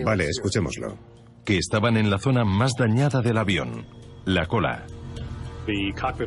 [0.03, 0.97] Vale, escuchémoslo.
[1.45, 3.85] Que estaban en la zona más dañada del avión,
[4.25, 4.85] la cola.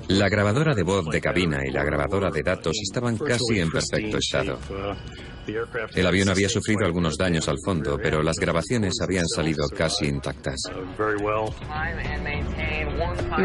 [0.09, 4.19] La grabadora de voz de cabina y la grabadora de datos estaban casi en perfecto
[4.19, 4.59] estado.
[5.95, 10.63] El avión había sufrido algunos daños al fondo, pero las grabaciones habían salido casi intactas.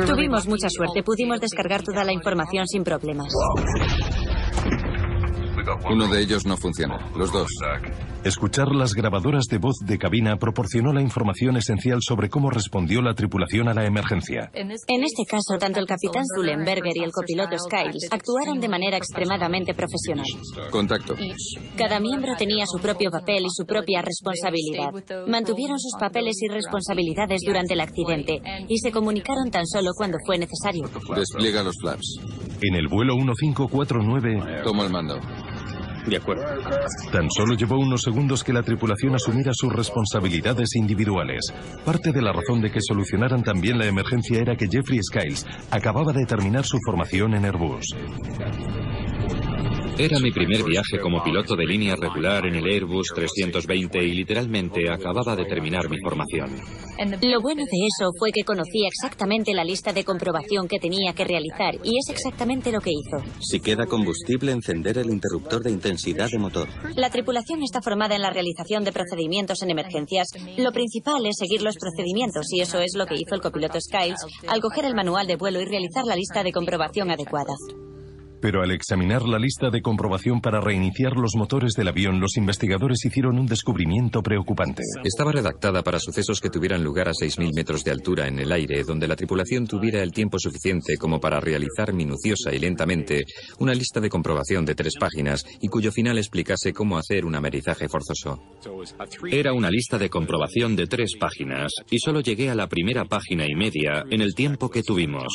[0.06, 3.34] Tuvimos mucha suerte, pudimos descargar toda la información sin problemas.
[5.90, 7.50] Uno de ellos no funciona, los dos.
[8.24, 13.14] Escuchar las grabadoras de voz de cabina proporcionó la información esencial sobre cómo respondió la
[13.14, 14.52] tripulación a la emergencia.
[14.54, 14.72] En
[15.04, 20.26] este caso, tanto el capitán Zullenberger y el copiloto Skiles actuaron de manera extremadamente profesional.
[20.70, 21.16] Contacto.
[21.78, 24.92] Cada miembro tenía su propio papel y su propia responsabilidad.
[25.28, 30.38] Mantuvieron sus papeles y responsabilidades durante el accidente y se comunicaron tan solo cuando fue
[30.38, 30.90] necesario.
[31.16, 32.20] Despliega los flaps.
[32.62, 34.64] En el vuelo 1549...
[34.66, 35.16] Tomo el mando.
[36.08, 36.44] De acuerdo.
[37.12, 41.54] Tan solo llevó unos segundos que la tripulación asumiera sus responsabilidades individuales.
[41.86, 46.14] Parte de la razón de que solucionaran también la emergencia era que Jeffrey Skiles acababa
[46.14, 47.86] de terminar su formación en Airbus.
[50.00, 54.90] Era mi primer viaje como piloto de línea regular en el Airbus 320 y literalmente
[54.90, 56.56] acababa de terminar mi formación.
[57.22, 61.26] Lo bueno de eso fue que conocía exactamente la lista de comprobación que tenía que
[61.26, 63.22] realizar y es exactamente lo que hizo.
[63.42, 66.70] Si queda combustible, encender el interruptor de intensidad de motor.
[66.96, 70.30] La tripulación está formada en la realización de procedimientos en emergencias.
[70.58, 74.26] Lo principal es seguir los procedimientos y eso es lo que hizo el copiloto Skiles
[74.48, 77.54] al coger el manual de vuelo y realizar la lista de comprobación adecuada.
[78.42, 83.04] Pero al examinar la lista de comprobación para reiniciar los motores del avión, los investigadores
[83.06, 84.84] hicieron un descubrimiento preocupante.
[85.04, 88.84] Estaba redactada para sucesos que tuvieran lugar a 6.000 metros de altura en el aire,
[88.84, 93.26] donde la tripulación tuviera el tiempo suficiente como para realizar minuciosa y lentamente
[93.60, 97.88] una lista de comprobación de tres páginas y cuyo final explicase cómo hacer un amerizaje
[97.90, 98.42] forzoso.
[99.32, 103.46] Era una lista de comprobación de tres páginas y solo llegué a la primera página
[103.46, 105.28] y media en el tiempo que tuvimos.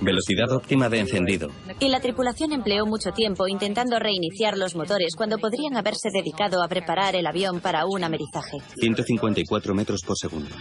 [0.00, 1.48] Velocidad óptima de encendido.
[1.80, 6.68] Y la tripulación empleó mucho tiempo intentando reiniciar los motores cuando podrían haberse dedicado a
[6.68, 8.58] preparar el avión para un amerizaje.
[8.76, 10.54] 154 metros por segundo.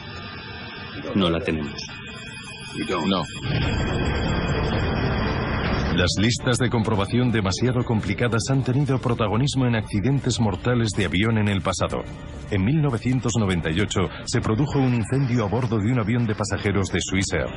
[1.16, 1.82] No la tenemos.
[3.08, 3.24] No.
[5.96, 11.48] Las listas de comprobación demasiado complicadas han tenido protagonismo en accidentes mortales de avión en
[11.48, 12.04] el pasado.
[12.52, 17.48] En 1998 se produjo un incendio a bordo de un avión de pasajeros de Swissair.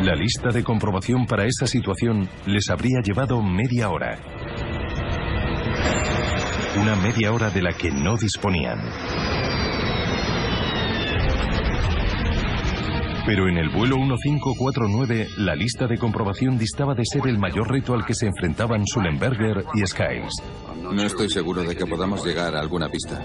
[0.00, 4.18] La lista de comprobación para esa situación les habría llevado media hora.
[6.80, 8.80] Una media hora de la que no disponían.
[13.26, 17.94] Pero en el vuelo 1549, la lista de comprobación distaba de ser el mayor reto
[17.94, 20.34] al que se enfrentaban Sullenberger y Skiles.
[20.82, 23.22] No estoy seguro de que podamos llegar a alguna pista.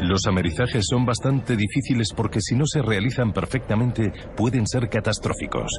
[0.00, 5.70] Los amerizajes son bastante difíciles porque si no se realizan perfectamente pueden ser catastróficos.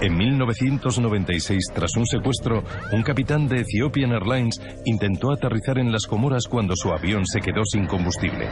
[0.00, 6.44] En 1996, tras un secuestro, un capitán de Ethiopian Airlines intentó aterrizar en las Comoras
[6.48, 8.48] cuando su avión se quedó sin combustible.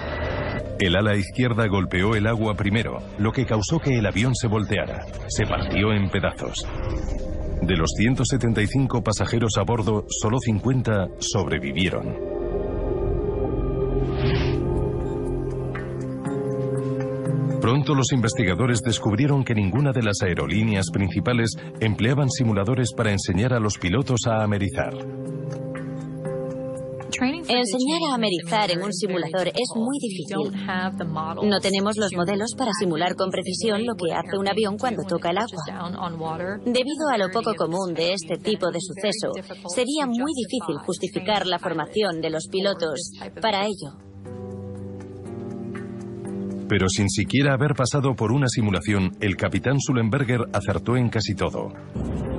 [0.79, 5.07] El ala izquierda golpeó el agua primero, lo que causó que el avión se volteara.
[5.29, 6.67] Se partió en pedazos.
[7.63, 12.15] De los 175 pasajeros a bordo, solo 50 sobrevivieron.
[17.63, 23.61] Pronto los investigadores descubrieron que ninguna de las aerolíneas principales empleaban simuladores para enseñar a
[23.61, 24.93] los pilotos a amerizar.
[27.21, 30.53] Enseñar a amerizar en un simulador es muy difícil.
[31.49, 35.31] No tenemos los modelos para simular con precisión lo que hace un avión cuando toca
[35.31, 36.61] el agua.
[36.65, 39.33] Debido a lo poco común de este tipo de suceso,
[39.75, 44.07] sería muy difícil justificar la formación de los pilotos para ello.
[46.69, 51.69] Pero sin siquiera haber pasado por una simulación, el capitán Sullenberger acertó en casi todo.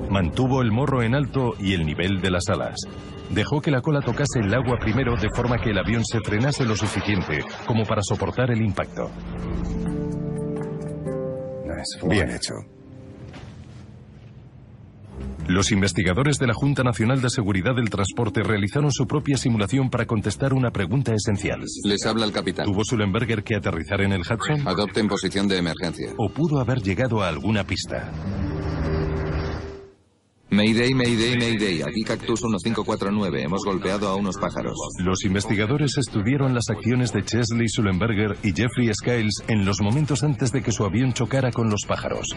[0.09, 2.75] Mantuvo el morro en alto y el nivel de las alas.
[3.29, 6.65] Dejó que la cola tocase el agua primero de forma que el avión se frenase
[6.65, 9.11] lo suficiente como para soportar el impacto.
[12.09, 12.53] Bien hecho.
[15.47, 20.05] Los investigadores de la Junta Nacional de Seguridad del Transporte realizaron su propia simulación para
[20.05, 21.61] contestar una pregunta esencial.
[21.85, 22.65] Les habla el capitán.
[22.65, 24.67] ¿Tuvo Sullenberger que aterrizar en el Hudson?
[24.67, 26.11] Adopten posición de emergencia.
[26.17, 28.11] ¿O pudo haber llegado a alguna pista?
[30.49, 31.81] Mayday, Mayday, Mayday.
[31.81, 33.43] Aquí Cactus 1549.
[33.43, 34.77] Hemos golpeado a unos pájaros.
[35.03, 40.53] Los investigadores estudiaron las acciones de Chesley Sullenberger y Jeffrey Skiles en los momentos antes
[40.53, 42.27] de que su avión chocara con los pájaros.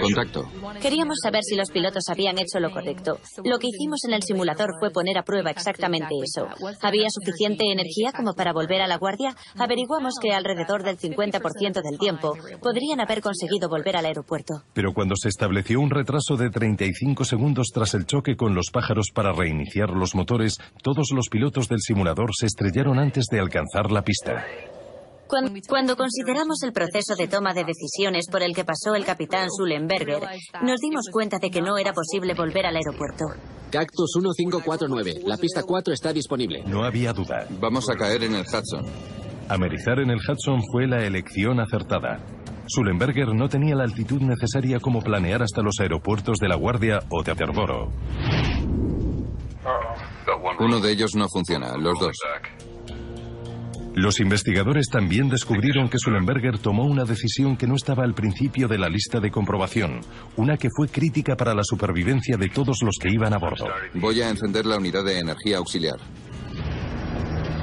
[0.00, 0.44] Contacto.
[0.80, 3.18] Queríamos saber si los pilotos habían hecho lo correcto.
[3.44, 6.46] Lo que hicimos en el simulador fue poner a prueba exactamente eso.
[6.82, 9.34] ¿Había suficiente energía como para volver a la guardia?
[9.58, 14.62] Averiguamos que alrededor del 50% del tiempo podrían haber conseguido volver al aeropuerto.
[14.72, 19.08] Pero cuando se estableció un retraso de 35 segundos tras el choque con los pájaros
[19.14, 24.02] para reiniciar los motores, todos los pilotos del simulador se estrellaron antes de alcanzar la
[24.02, 24.44] pista.
[25.28, 30.22] Cuando, consideramos el proceso de toma de decisiones por el que pasó el capitán Sullenberger,
[30.62, 33.24] nos dimos cuenta de que no era posible volver al aeropuerto.
[33.70, 35.22] Cactus 1549.
[35.24, 36.62] La pista 4 está disponible.
[36.66, 37.46] No había duda.
[37.60, 38.84] Vamos a caer en el Hudson.
[39.48, 42.20] Amerizar en el Hudson fue la elección acertada.
[42.68, 47.22] Sullenberger no tenía la altitud necesaria como planear hasta los aeropuertos de La Guardia o
[47.22, 47.92] de Attleboro.
[50.58, 52.16] Uno de ellos no funciona, los dos.
[53.96, 58.76] Los investigadores también descubrieron que Sullenberger tomó una decisión que no estaba al principio de
[58.76, 60.00] la lista de comprobación,
[60.36, 63.64] una que fue crítica para la supervivencia de todos los que iban a bordo.
[63.94, 65.96] Voy a encender la unidad de energía auxiliar.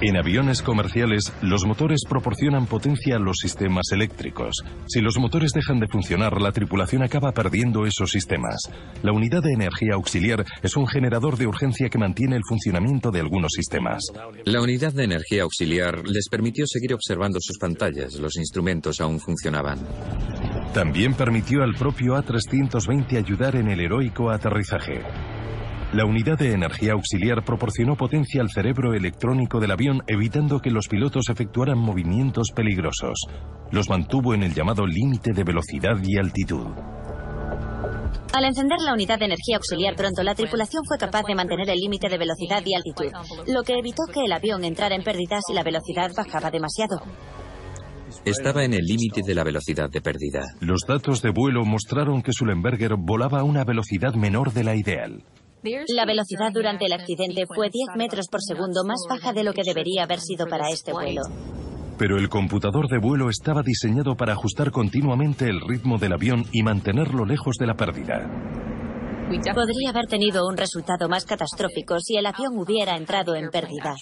[0.06, 4.58] En aviones comerciales, los motores proporcionan potencia a los sistemas eléctricos.
[4.86, 8.70] Si los motores dejan de funcionar, la tripulación acaba perdiendo esos sistemas.
[9.02, 13.22] La unidad de energía auxiliar es un generador de urgencia que mantiene el funcionamiento de
[13.22, 14.04] algunos sistemas.
[14.44, 18.16] La unidad de energía auxiliar les permitió seguir observando sus pantallas.
[18.16, 19.80] Los instrumentos aún funcionaban.
[20.74, 25.02] También permitió al propio A320 ayudar en el heroico aterrizaje.
[25.94, 30.88] La unidad de energía auxiliar proporcionó potencia al cerebro electrónico del avión, evitando que los
[30.88, 33.14] pilotos efectuaran movimientos peligrosos.
[33.70, 36.66] Los mantuvo en el llamado límite de velocidad y altitud.
[38.34, 41.78] Al encender la unidad de energía auxiliar pronto, la tripulación fue capaz de mantener el
[41.78, 43.12] límite de velocidad y altitud,
[43.54, 47.04] lo que evitó que el avión entrara en pérdidas y la velocidad bajaba demasiado.
[48.26, 50.42] Estaba en el límite de la velocidad de pérdida.
[50.60, 55.24] Los datos de vuelo mostraron que Sullenberger volaba a una velocidad menor de la ideal.
[55.96, 59.64] La velocidad durante el accidente fue 10 metros por segundo más baja de lo que
[59.64, 61.22] debería haber sido para este vuelo.
[61.98, 66.64] Pero el computador de vuelo estaba diseñado para ajustar continuamente el ritmo del avión y
[66.64, 68.30] mantenerlo lejos de la pérdida.
[69.54, 73.96] Podría haber tenido un resultado más catastrófico si el avión hubiera entrado en pérdida.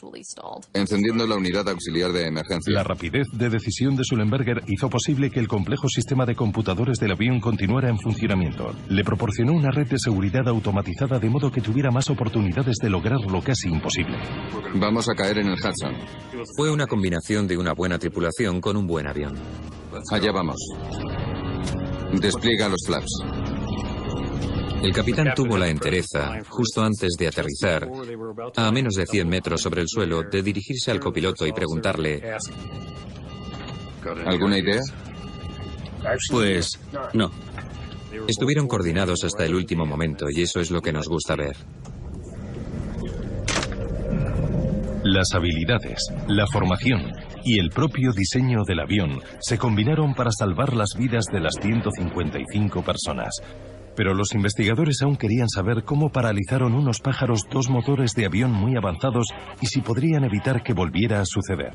[0.74, 2.74] Encendiendo la unidad auxiliar de emergencia.
[2.74, 7.12] La rapidez de decisión de Sullenberger hizo posible que el complejo sistema de computadores del
[7.12, 8.74] avión continuara en funcionamiento.
[8.90, 13.20] Le proporcionó una red de seguridad automatizada de modo que tuviera más oportunidades de lograr
[13.22, 14.18] lo casi imposible.
[14.76, 15.96] Vamos a caer en el Hudson.
[16.56, 19.34] Fue una combinación de una buena tripulación con un buen avión.
[20.12, 20.58] Allá vamos.
[22.20, 23.41] Despliega los flaps.
[24.84, 27.88] El capitán tuvo la entereza, justo antes de aterrizar,
[28.56, 32.22] a menos de 100 metros sobre el suelo, de dirigirse al copiloto y preguntarle,
[34.26, 34.82] ¿Alguna idea?
[36.30, 36.80] Pues
[37.14, 37.32] no.
[38.28, 41.56] Estuvieron coordinados hasta el último momento y eso es lo que nos gusta ver.
[45.04, 47.12] Las habilidades, la formación
[47.44, 52.84] y el propio diseño del avión se combinaron para salvar las vidas de las 155
[52.84, 53.36] personas.
[53.96, 58.76] Pero los investigadores aún querían saber cómo paralizaron unos pájaros dos motores de avión muy
[58.76, 59.28] avanzados
[59.62, 61.74] y si podrían evitar que volviera a suceder.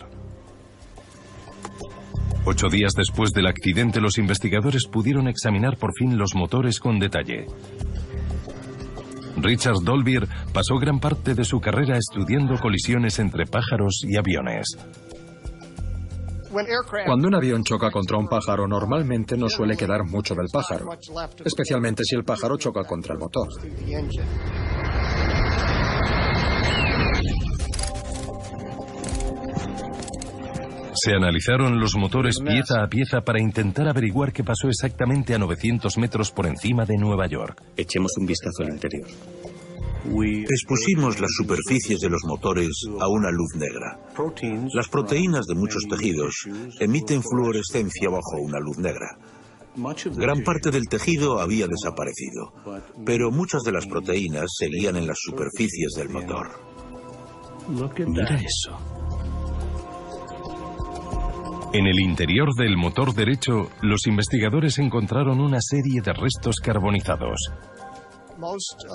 [2.44, 7.46] Ocho días después del accidente, los investigadores pudieron examinar por fin los motores con detalle.
[9.36, 14.78] Richard Dolbier pasó gran parte de su carrera estudiando colisiones entre pájaros y aviones.
[17.06, 20.86] Cuando un avión choca contra un pájaro, normalmente no suele quedar mucho del pájaro,
[21.44, 23.48] especialmente si el pájaro choca contra el motor.
[30.94, 35.98] Se analizaron los motores pieza a pieza para intentar averiguar qué pasó exactamente a 900
[35.98, 37.62] metros por encima de Nueva York.
[37.76, 39.06] Echemos un vistazo al interior.
[40.48, 43.98] Expusimos las superficies de los motores a una luz negra.
[44.74, 46.48] Las proteínas de muchos tejidos
[46.80, 49.18] emiten fluorescencia bajo una luz negra.
[50.16, 52.52] Gran parte del tejido había desaparecido,
[53.04, 56.48] pero muchas de las proteínas seguían en las superficies del motor.
[58.06, 58.78] Mira eso.
[61.72, 67.50] En el interior del motor derecho, los investigadores encontraron una serie de restos carbonizados.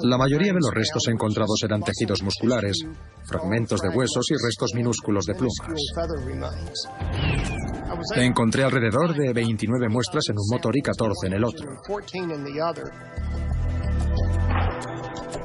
[0.04, 2.78] La mayoría de los restos encontrados eran tejidos musculares,
[3.26, 5.58] fragmentos de huesos y restos minúsculos de plumas.
[8.16, 11.68] Encontré alrededor de 29 muestras en un motor y 14 en el otro.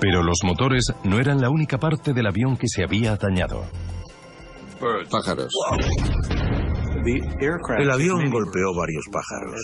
[0.00, 3.64] Pero los motores no eran la única parte del avión que se había dañado.
[5.10, 5.52] Pájaros.
[7.06, 9.60] El avión golpeó varios pájaros.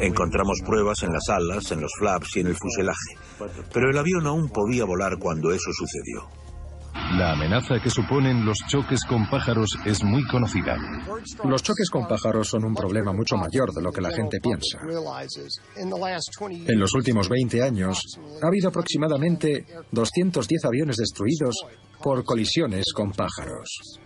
[0.00, 3.62] Encontramos pruebas en las alas, en los flaps y en el fuselaje.
[3.72, 6.28] Pero el avión aún podía volar cuando eso sucedió.
[7.16, 10.76] La amenaza que suponen los choques con pájaros es muy conocida.
[11.44, 14.78] Los choques con pájaros son un problema mucho mayor de lo que la gente piensa.
[16.66, 21.56] En los últimos 20 años, ha habido aproximadamente 210 aviones destruidos
[22.02, 24.00] por colisiones con pájaros.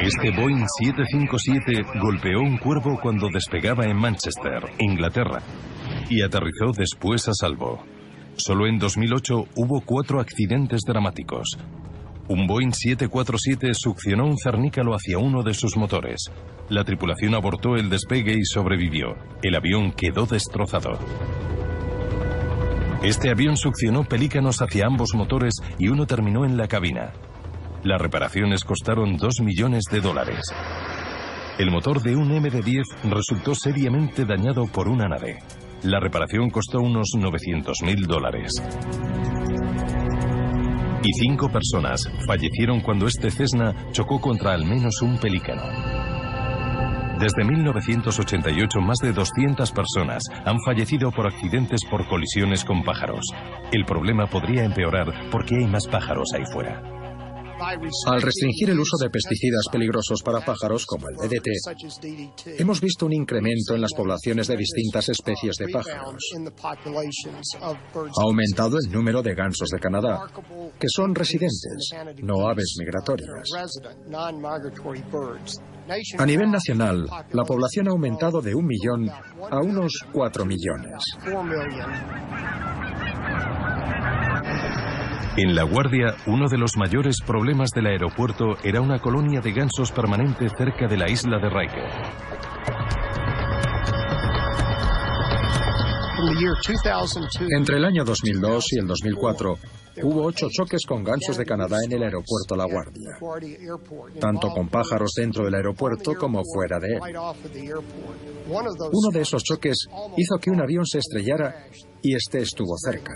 [0.00, 5.42] Este Boeing 757 golpeó un cuervo cuando despegaba en Manchester, Inglaterra,
[6.08, 7.84] y aterrizó después a salvo.
[8.36, 11.58] Solo en 2008 hubo cuatro accidentes dramáticos.
[12.28, 16.30] Un Boeing 747 succionó un cernícalo hacia uno de sus motores.
[16.70, 19.14] La tripulación abortó el despegue y sobrevivió.
[19.42, 20.98] El avión quedó destrozado.
[23.02, 27.12] Este avión succionó pelícanos hacia ambos motores y uno terminó en la cabina.
[27.84, 30.40] Las reparaciones costaron 2 millones de dólares.
[31.58, 35.40] El motor de un MD-10 resultó seriamente dañado por una nave.
[35.82, 38.52] La reparación costó unos 900 mil dólares.
[41.02, 45.60] Y cinco personas fallecieron cuando este Cessna chocó contra al menos un pelícano.
[47.20, 53.26] Desde 1988, más de 200 personas han fallecido por accidentes por colisiones con pájaros.
[53.72, 57.03] El problema podría empeorar porque hay más pájaros ahí fuera.
[58.06, 63.12] Al restringir el uso de pesticidas peligrosos para pájaros como el DDT, hemos visto un
[63.12, 66.22] incremento en las poblaciones de distintas especies de pájaros.
[67.56, 70.26] Ha aumentado el número de gansos de Canadá,
[70.78, 71.90] que son residentes,
[72.22, 73.48] no aves migratorias.
[76.18, 81.02] A nivel nacional, la población ha aumentado de un millón a unos cuatro millones.
[85.36, 89.90] En La Guardia, uno de los mayores problemas del aeropuerto era una colonia de gansos
[89.90, 91.90] permanente cerca de la isla de Riker.
[97.50, 99.58] Entre el año 2002 y el 2004,
[100.04, 103.18] hubo ocho choques con gansos de Canadá en el aeropuerto La Guardia,
[104.20, 107.00] tanto con pájaros dentro del aeropuerto como fuera de él.
[108.46, 111.66] Uno de esos choques hizo que un avión se estrellara
[112.02, 113.12] y este estuvo cerca.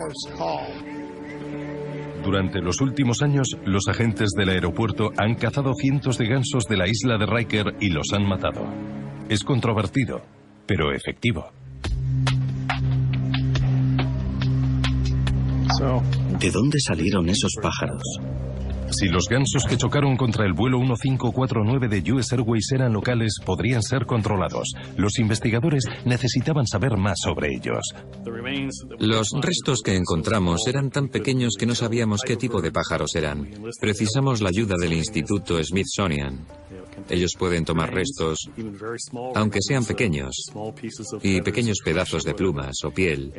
[2.23, 6.89] Durante los últimos años, los agentes del aeropuerto han cazado cientos de gansos de la
[6.89, 8.67] isla de Riker y los han matado.
[9.29, 10.23] Es controvertido,
[10.67, 11.51] pero efectivo.
[16.41, 18.03] ¿De dónde salieron esos pájaros?
[18.91, 23.83] Si los gansos que chocaron contra el vuelo 1549 de US Airways eran locales, podrían
[23.83, 24.73] ser controlados.
[24.97, 27.83] Los investigadores necesitaban saber más sobre ellos.
[28.99, 33.49] Los restos que encontramos eran tan pequeños que no sabíamos qué tipo de pájaros eran.
[33.81, 36.47] Precisamos la ayuda del Instituto Smithsonian.
[37.09, 38.51] Ellos pueden tomar restos,
[39.35, 40.51] aunque sean pequeños,
[41.23, 43.33] y pequeños pedazos de plumas o piel,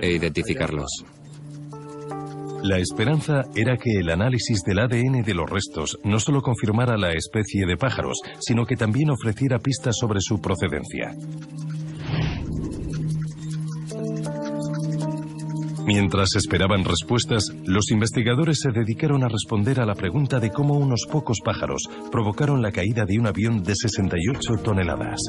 [0.00, 1.04] e identificarlos.
[2.62, 7.12] La esperanza era que el análisis del ADN de los restos no solo confirmara la
[7.12, 11.14] especie de pájaros, sino que también ofreciera pistas sobre su procedencia.
[15.86, 21.06] Mientras esperaban respuestas, los investigadores se dedicaron a responder a la pregunta de cómo unos
[21.10, 21.82] pocos pájaros
[22.12, 25.20] provocaron la caída de un avión de 68 toneladas.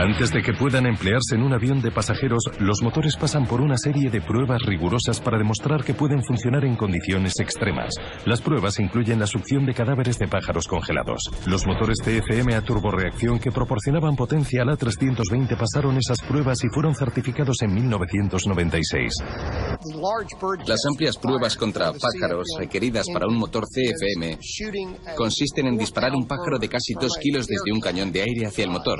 [0.00, 3.76] Antes de que puedan emplearse en un avión de pasajeros, los motores pasan por una
[3.76, 7.92] serie de pruebas rigurosas para demostrar que pueden funcionar en condiciones extremas.
[8.24, 11.20] Las pruebas incluyen la succión de cadáveres de pájaros congelados.
[11.44, 16.94] Los motores TFM a turboreacción que proporcionaban potencia al A320 pasaron esas pruebas y fueron
[16.94, 19.12] certificados en 1996.
[20.66, 24.38] Las amplias pruebas contra pájaros requeridas para un motor CFM
[25.14, 28.64] consisten en disparar un pájaro de casi 2 kilos desde un cañón de aire hacia
[28.64, 28.98] el motor,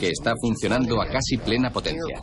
[0.00, 2.20] que está funcionando a casi plena potencia.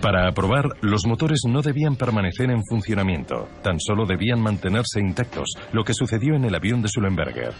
[0.00, 5.84] Para aprobar, los motores no debían permanecer en funcionamiento, tan solo debían mantenerse intactos, lo
[5.84, 7.52] que sucedió en el avión de Sullenberger.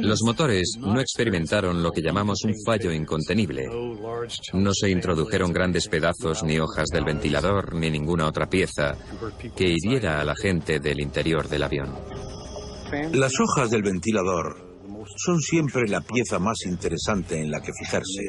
[0.00, 3.66] Los motores no experimentaron lo que llamamos un fallo incontenible.
[4.54, 8.96] No se introdujeron grandes pedazos ni hojas del ventilador ni ninguna otra pieza
[9.54, 11.94] que hiriera a la gente del interior del avión.
[13.12, 14.67] Las hojas del ventilador
[15.16, 18.24] son siempre la pieza más interesante en la que fijarse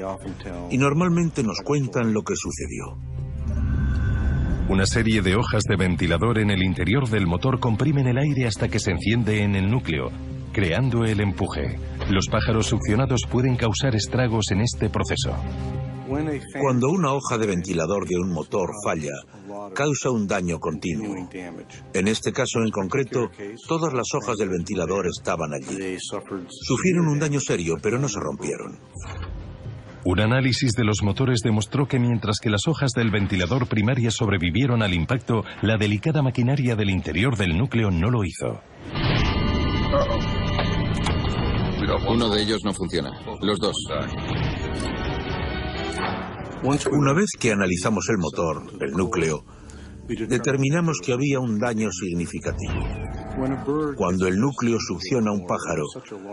[0.70, 2.98] y normalmente nos cuentan lo que sucedió.
[4.70, 8.68] Una serie de hojas de ventilador en el interior del motor comprimen el aire hasta
[8.68, 10.12] que se enciende en el núcleo,
[10.54, 11.80] creando el empuje.
[12.10, 15.36] Los pájaros succionados pueden causar estragos en este proceso.
[16.60, 19.14] Cuando una hoja de ventilador de un motor falla,
[19.76, 21.30] causa un daño continuo.
[21.94, 23.30] En este caso en concreto,
[23.68, 25.98] todas las hojas del ventilador estaban allí.
[26.00, 28.80] Sufrieron un daño serio, pero no se rompieron.
[30.04, 34.82] Un análisis de los motores demostró que mientras que las hojas del ventilador primaria sobrevivieron
[34.82, 38.62] al impacto, la delicada maquinaria del interior del núcleo no lo hizo.
[42.08, 43.12] Uno de ellos no funciona.
[43.42, 43.76] Los dos.
[46.92, 49.44] Una vez que analizamos el motor, el núcleo,
[50.08, 52.74] determinamos que había un daño significativo.
[53.96, 55.86] Cuando el núcleo succiona un pájaro,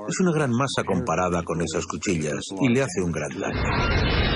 [0.09, 4.36] es una gran masa comparada con esas cuchillas y le hace un gran daño.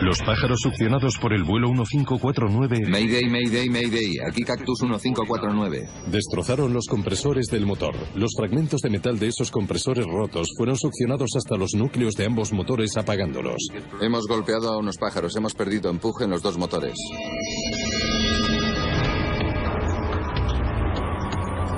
[0.00, 4.18] Los pájaros succionados por el vuelo 1549 Mayday, Mayday, Mayday.
[4.28, 5.88] Aquí Cactus 1549.
[6.10, 7.94] destrozaron los compresores del motor.
[8.14, 12.52] Los fragmentos de metal de esos compresores rotos fueron succionados hasta los núcleos de ambos
[12.52, 13.68] motores apagándolos.
[14.00, 15.36] Hemos golpeado a unos pájaros.
[15.36, 16.94] Hemos perdido empuje en los dos motores.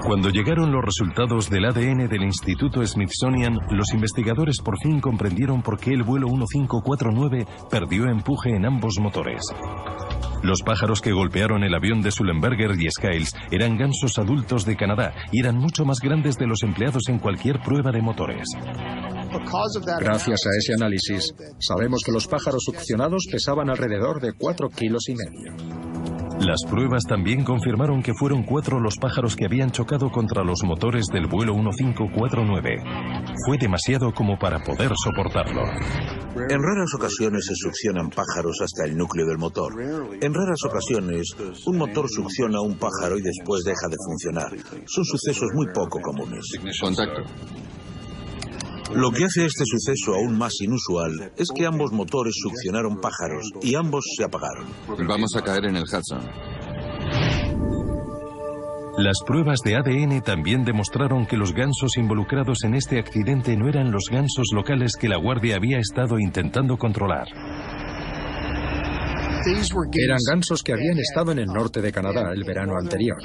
[0.06, 5.80] Cuando llegaron los resultados del ADN del Instituto Smithsonian, los investigadores por fin comprendieron por
[5.80, 9.42] qué el vuelo 1549 perdió empuje en ambos motores.
[10.44, 15.12] Los pájaros que golpearon el avión de Sullenberger y Skiles eran gansos adultos de Canadá
[15.32, 18.46] y eran mucho más grandes de los empleados en cualquier prueba de motores.
[19.98, 25.14] Gracias a ese análisis, sabemos que los pájaros succionados pesaban alrededor de 4 kilos y
[25.16, 26.25] medio.
[26.40, 31.06] Las pruebas también confirmaron que fueron cuatro los pájaros que habían chocado contra los motores
[31.06, 32.82] del vuelo 1549.
[33.46, 35.62] Fue demasiado como para poder soportarlo.
[36.48, 39.72] En raras ocasiones se succionan pájaros hasta el núcleo del motor.
[40.20, 41.34] En raras ocasiones,
[41.64, 44.84] un motor succiona un pájaro y después deja de funcionar.
[44.86, 46.44] Son sucesos muy poco comunes.
[46.80, 47.22] Contacto.
[48.94, 53.74] Lo que hace este suceso aún más inusual es que ambos motores succionaron pájaros y
[53.74, 54.66] ambos se apagaron.
[55.06, 56.20] Vamos a caer en el Hudson.
[58.98, 63.90] Las pruebas de ADN también demostraron que los gansos involucrados en este accidente no eran
[63.90, 67.26] los gansos locales que la Guardia había estado intentando controlar.
[69.46, 73.18] Eran gansos que habían estado en el norte de Canadá el verano anterior.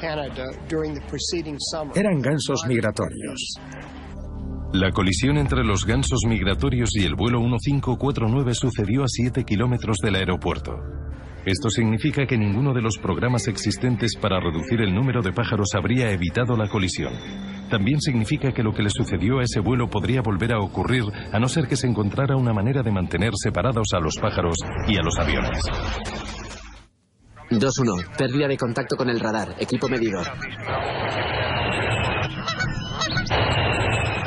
[1.95, 3.55] Eran gansos migratorios.
[4.73, 10.15] La colisión entre los gansos migratorios y el vuelo 1549 sucedió a 7 kilómetros del
[10.15, 10.77] aeropuerto.
[11.45, 16.11] Esto significa que ninguno de los programas existentes para reducir el número de pájaros habría
[16.11, 17.11] evitado la colisión.
[17.69, 21.03] También significa que lo que le sucedió a ese vuelo podría volver a ocurrir
[21.33, 24.55] a no ser que se encontrara una manera de mantener separados a los pájaros
[24.87, 25.63] y a los aviones.
[27.49, 28.17] 2-1.
[28.17, 29.53] Pérdida de contacto con el radar.
[29.59, 30.27] Equipo medidor.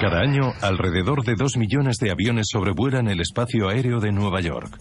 [0.04, 4.76] Cada año, alrededor de dos millones de aviones sobrevuelan el espacio aéreo de Nueva York.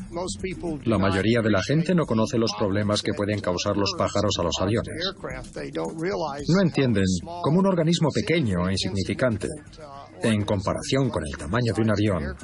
[0.84, 4.43] La mayoría de la gente no conoce los problemas que pueden causar los pájaros a
[4.43, 5.13] los aviones.
[6.49, 7.05] No entienden
[7.41, 9.47] cómo un organismo pequeño e insignificante,
[10.24, 12.36] en comparación con el tamaño de un avión,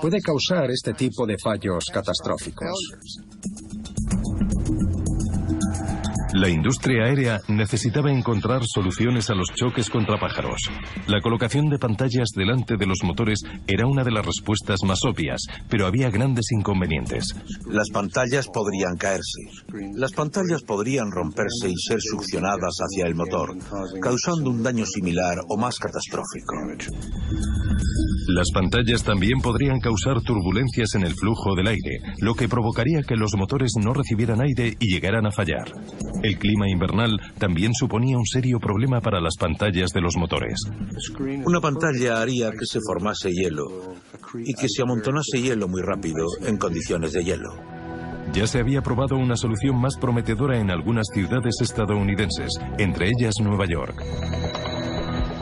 [0.00, 2.70] puede causar este tipo de fallos catastróficos.
[6.32, 10.60] La industria aérea necesitaba encontrar soluciones a los choques contra pájaros.
[11.08, 15.40] La colocación de pantallas delante de los motores era una de las respuestas más obvias,
[15.68, 17.34] pero había grandes inconvenientes.
[17.66, 19.40] Las pantallas podrían caerse.
[19.96, 23.56] Las pantallas podrían romperse y ser succionadas hacia el motor,
[24.00, 26.54] causando un daño similar o más catastrófico.
[28.28, 33.16] Las pantallas también podrían causar turbulencias en el flujo del aire, lo que provocaría que
[33.16, 35.64] los motores no recibieran aire y llegaran a fallar.
[36.22, 40.60] El clima invernal también suponía un serio problema para las pantallas de los motores.
[41.44, 43.94] Una pantalla haría que se formase hielo
[44.44, 47.50] y que se amontonase hielo muy rápido en condiciones de hielo.
[48.32, 53.66] Ya se había probado una solución más prometedora en algunas ciudades estadounidenses, entre ellas Nueva
[53.66, 54.00] York.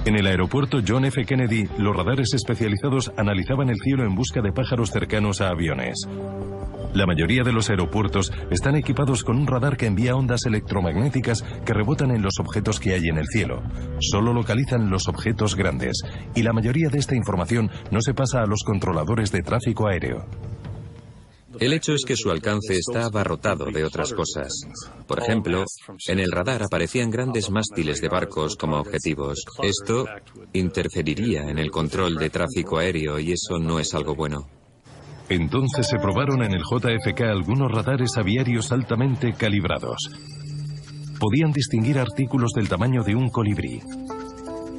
[0.07, 1.23] En el aeropuerto John F.
[1.27, 6.09] Kennedy, los radares especializados analizaban el cielo en busca de pájaros cercanos a aviones.
[6.95, 11.75] La mayoría de los aeropuertos están equipados con un radar que envía ondas electromagnéticas que
[11.75, 13.63] rebotan en los objetos que hay en el cielo.
[14.01, 16.03] Solo localizan los objetos grandes
[16.35, 20.27] y la mayoría de esta información no se pasa a los controladores de tráfico aéreo.
[21.61, 24.53] El hecho es que su alcance está abarrotado de otras cosas.
[25.07, 25.65] Por ejemplo,
[26.07, 29.45] en el radar aparecían grandes mástiles de barcos como objetivos.
[29.63, 30.07] Esto
[30.53, 34.58] interferiría en el control de tráfico aéreo y eso no es algo bueno.
[35.29, 39.99] Entonces se probaron en el JFK algunos radares aviarios altamente calibrados.
[41.19, 43.81] Podían distinguir artículos del tamaño de un colibrí.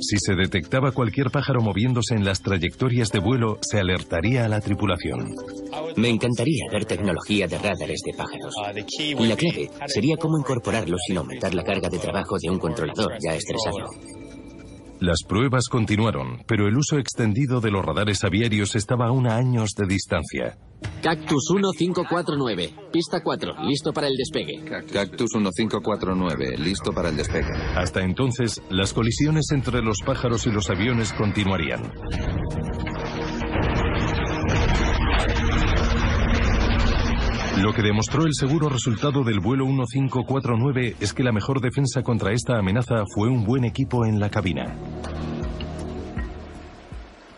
[0.02, 4.62] Si se detectaba cualquier pájaro moviéndose en las trayectorias de vuelo, se alertaría a la
[4.62, 5.36] tripulación.
[5.98, 8.56] Me encantaría ver tecnología de radares de pájaros.
[9.20, 13.36] La clave sería cómo incorporarlos sin aumentar la carga de trabajo de un controlador ya
[13.36, 13.88] estresado.
[15.00, 19.70] Las pruebas continuaron, pero el uso extendido de los radares aviarios estaba a una años
[19.78, 20.58] de distancia.
[21.02, 24.62] Cactus 1549, pista 4, listo para el despegue.
[24.92, 27.54] Cactus 1549, listo para el despegue.
[27.78, 31.94] Hasta entonces, las colisiones entre los pájaros y los aviones continuarían.
[37.62, 42.32] Lo que demostró el seguro resultado del vuelo 1549 es que la mejor defensa contra
[42.32, 44.78] esta amenaza fue un buen equipo en la cabina.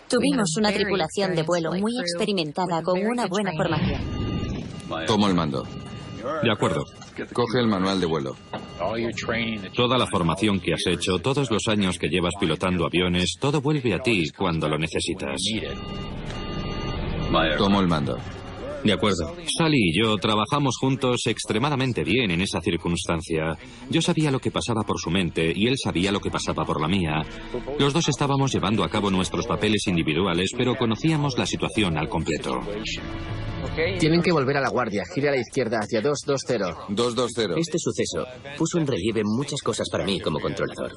[0.08, 4.02] Tuvimos una tripulación de vuelo muy experimentada con una buena formación.
[5.08, 5.64] Tomo el mando.
[6.44, 6.84] De acuerdo.
[7.34, 8.36] Coge el manual de vuelo.
[9.76, 13.96] Toda la formación que has hecho, todos los años que llevas pilotando aviones, todo vuelve
[13.96, 15.42] a ti cuando lo necesitas.
[17.58, 18.18] Tomo el mando.
[18.84, 19.36] De acuerdo.
[19.58, 23.58] Sally y yo trabajamos juntos extremadamente bien en esa circunstancia.
[23.90, 26.82] Yo sabía lo que pasaba por su mente y él sabía lo que pasaba por
[26.82, 27.22] la mía.
[27.78, 32.60] Los dos estábamos llevando a cabo nuestros papeles individuales, pero conocíamos la situación al completo.
[34.00, 35.04] Tienen que volver a la guardia.
[35.14, 36.94] Gire a la izquierda hacia 220.
[36.94, 37.60] 220.
[37.60, 38.26] Este suceso
[38.58, 40.92] puso en relieve muchas cosas para mí como controlador.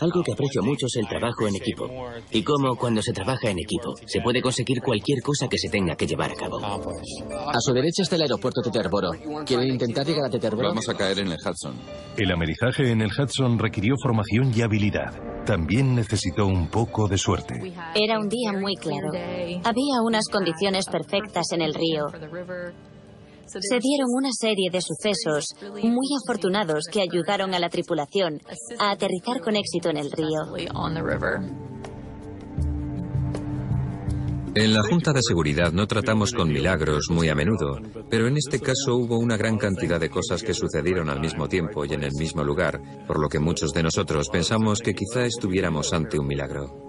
[0.00, 1.86] Algo que aprecio mucho es el trabajo en equipo.
[2.30, 5.96] Y cómo cuando se trabaja en equipo se puede conseguir cualquier cosa que se tenga
[5.96, 6.58] que llevar a cabo.
[6.58, 9.10] A su derecha está el aeropuerto Teterboro.
[9.44, 10.68] ¿Quieren intentar llegar a Teterboro?
[10.68, 11.74] Vamos a caer en el Hudson.
[12.16, 15.12] El amerizaje en el Hudson requirió formación y habilidad.
[15.44, 17.54] También necesitó un poco de suerte.
[17.94, 19.08] Era un día muy claro.
[19.64, 22.04] Había unas condiciones perfectas en el río.
[23.48, 28.40] Se dieron una serie de sucesos muy afortunados que ayudaron a la tripulación
[28.78, 30.54] a aterrizar con éxito en el río.
[34.54, 37.78] En la Junta de Seguridad no tratamos con milagros muy a menudo,
[38.10, 41.84] pero en este caso hubo una gran cantidad de cosas que sucedieron al mismo tiempo
[41.84, 45.92] y en el mismo lugar, por lo que muchos de nosotros pensamos que quizá estuviéramos
[45.92, 46.88] ante un milagro.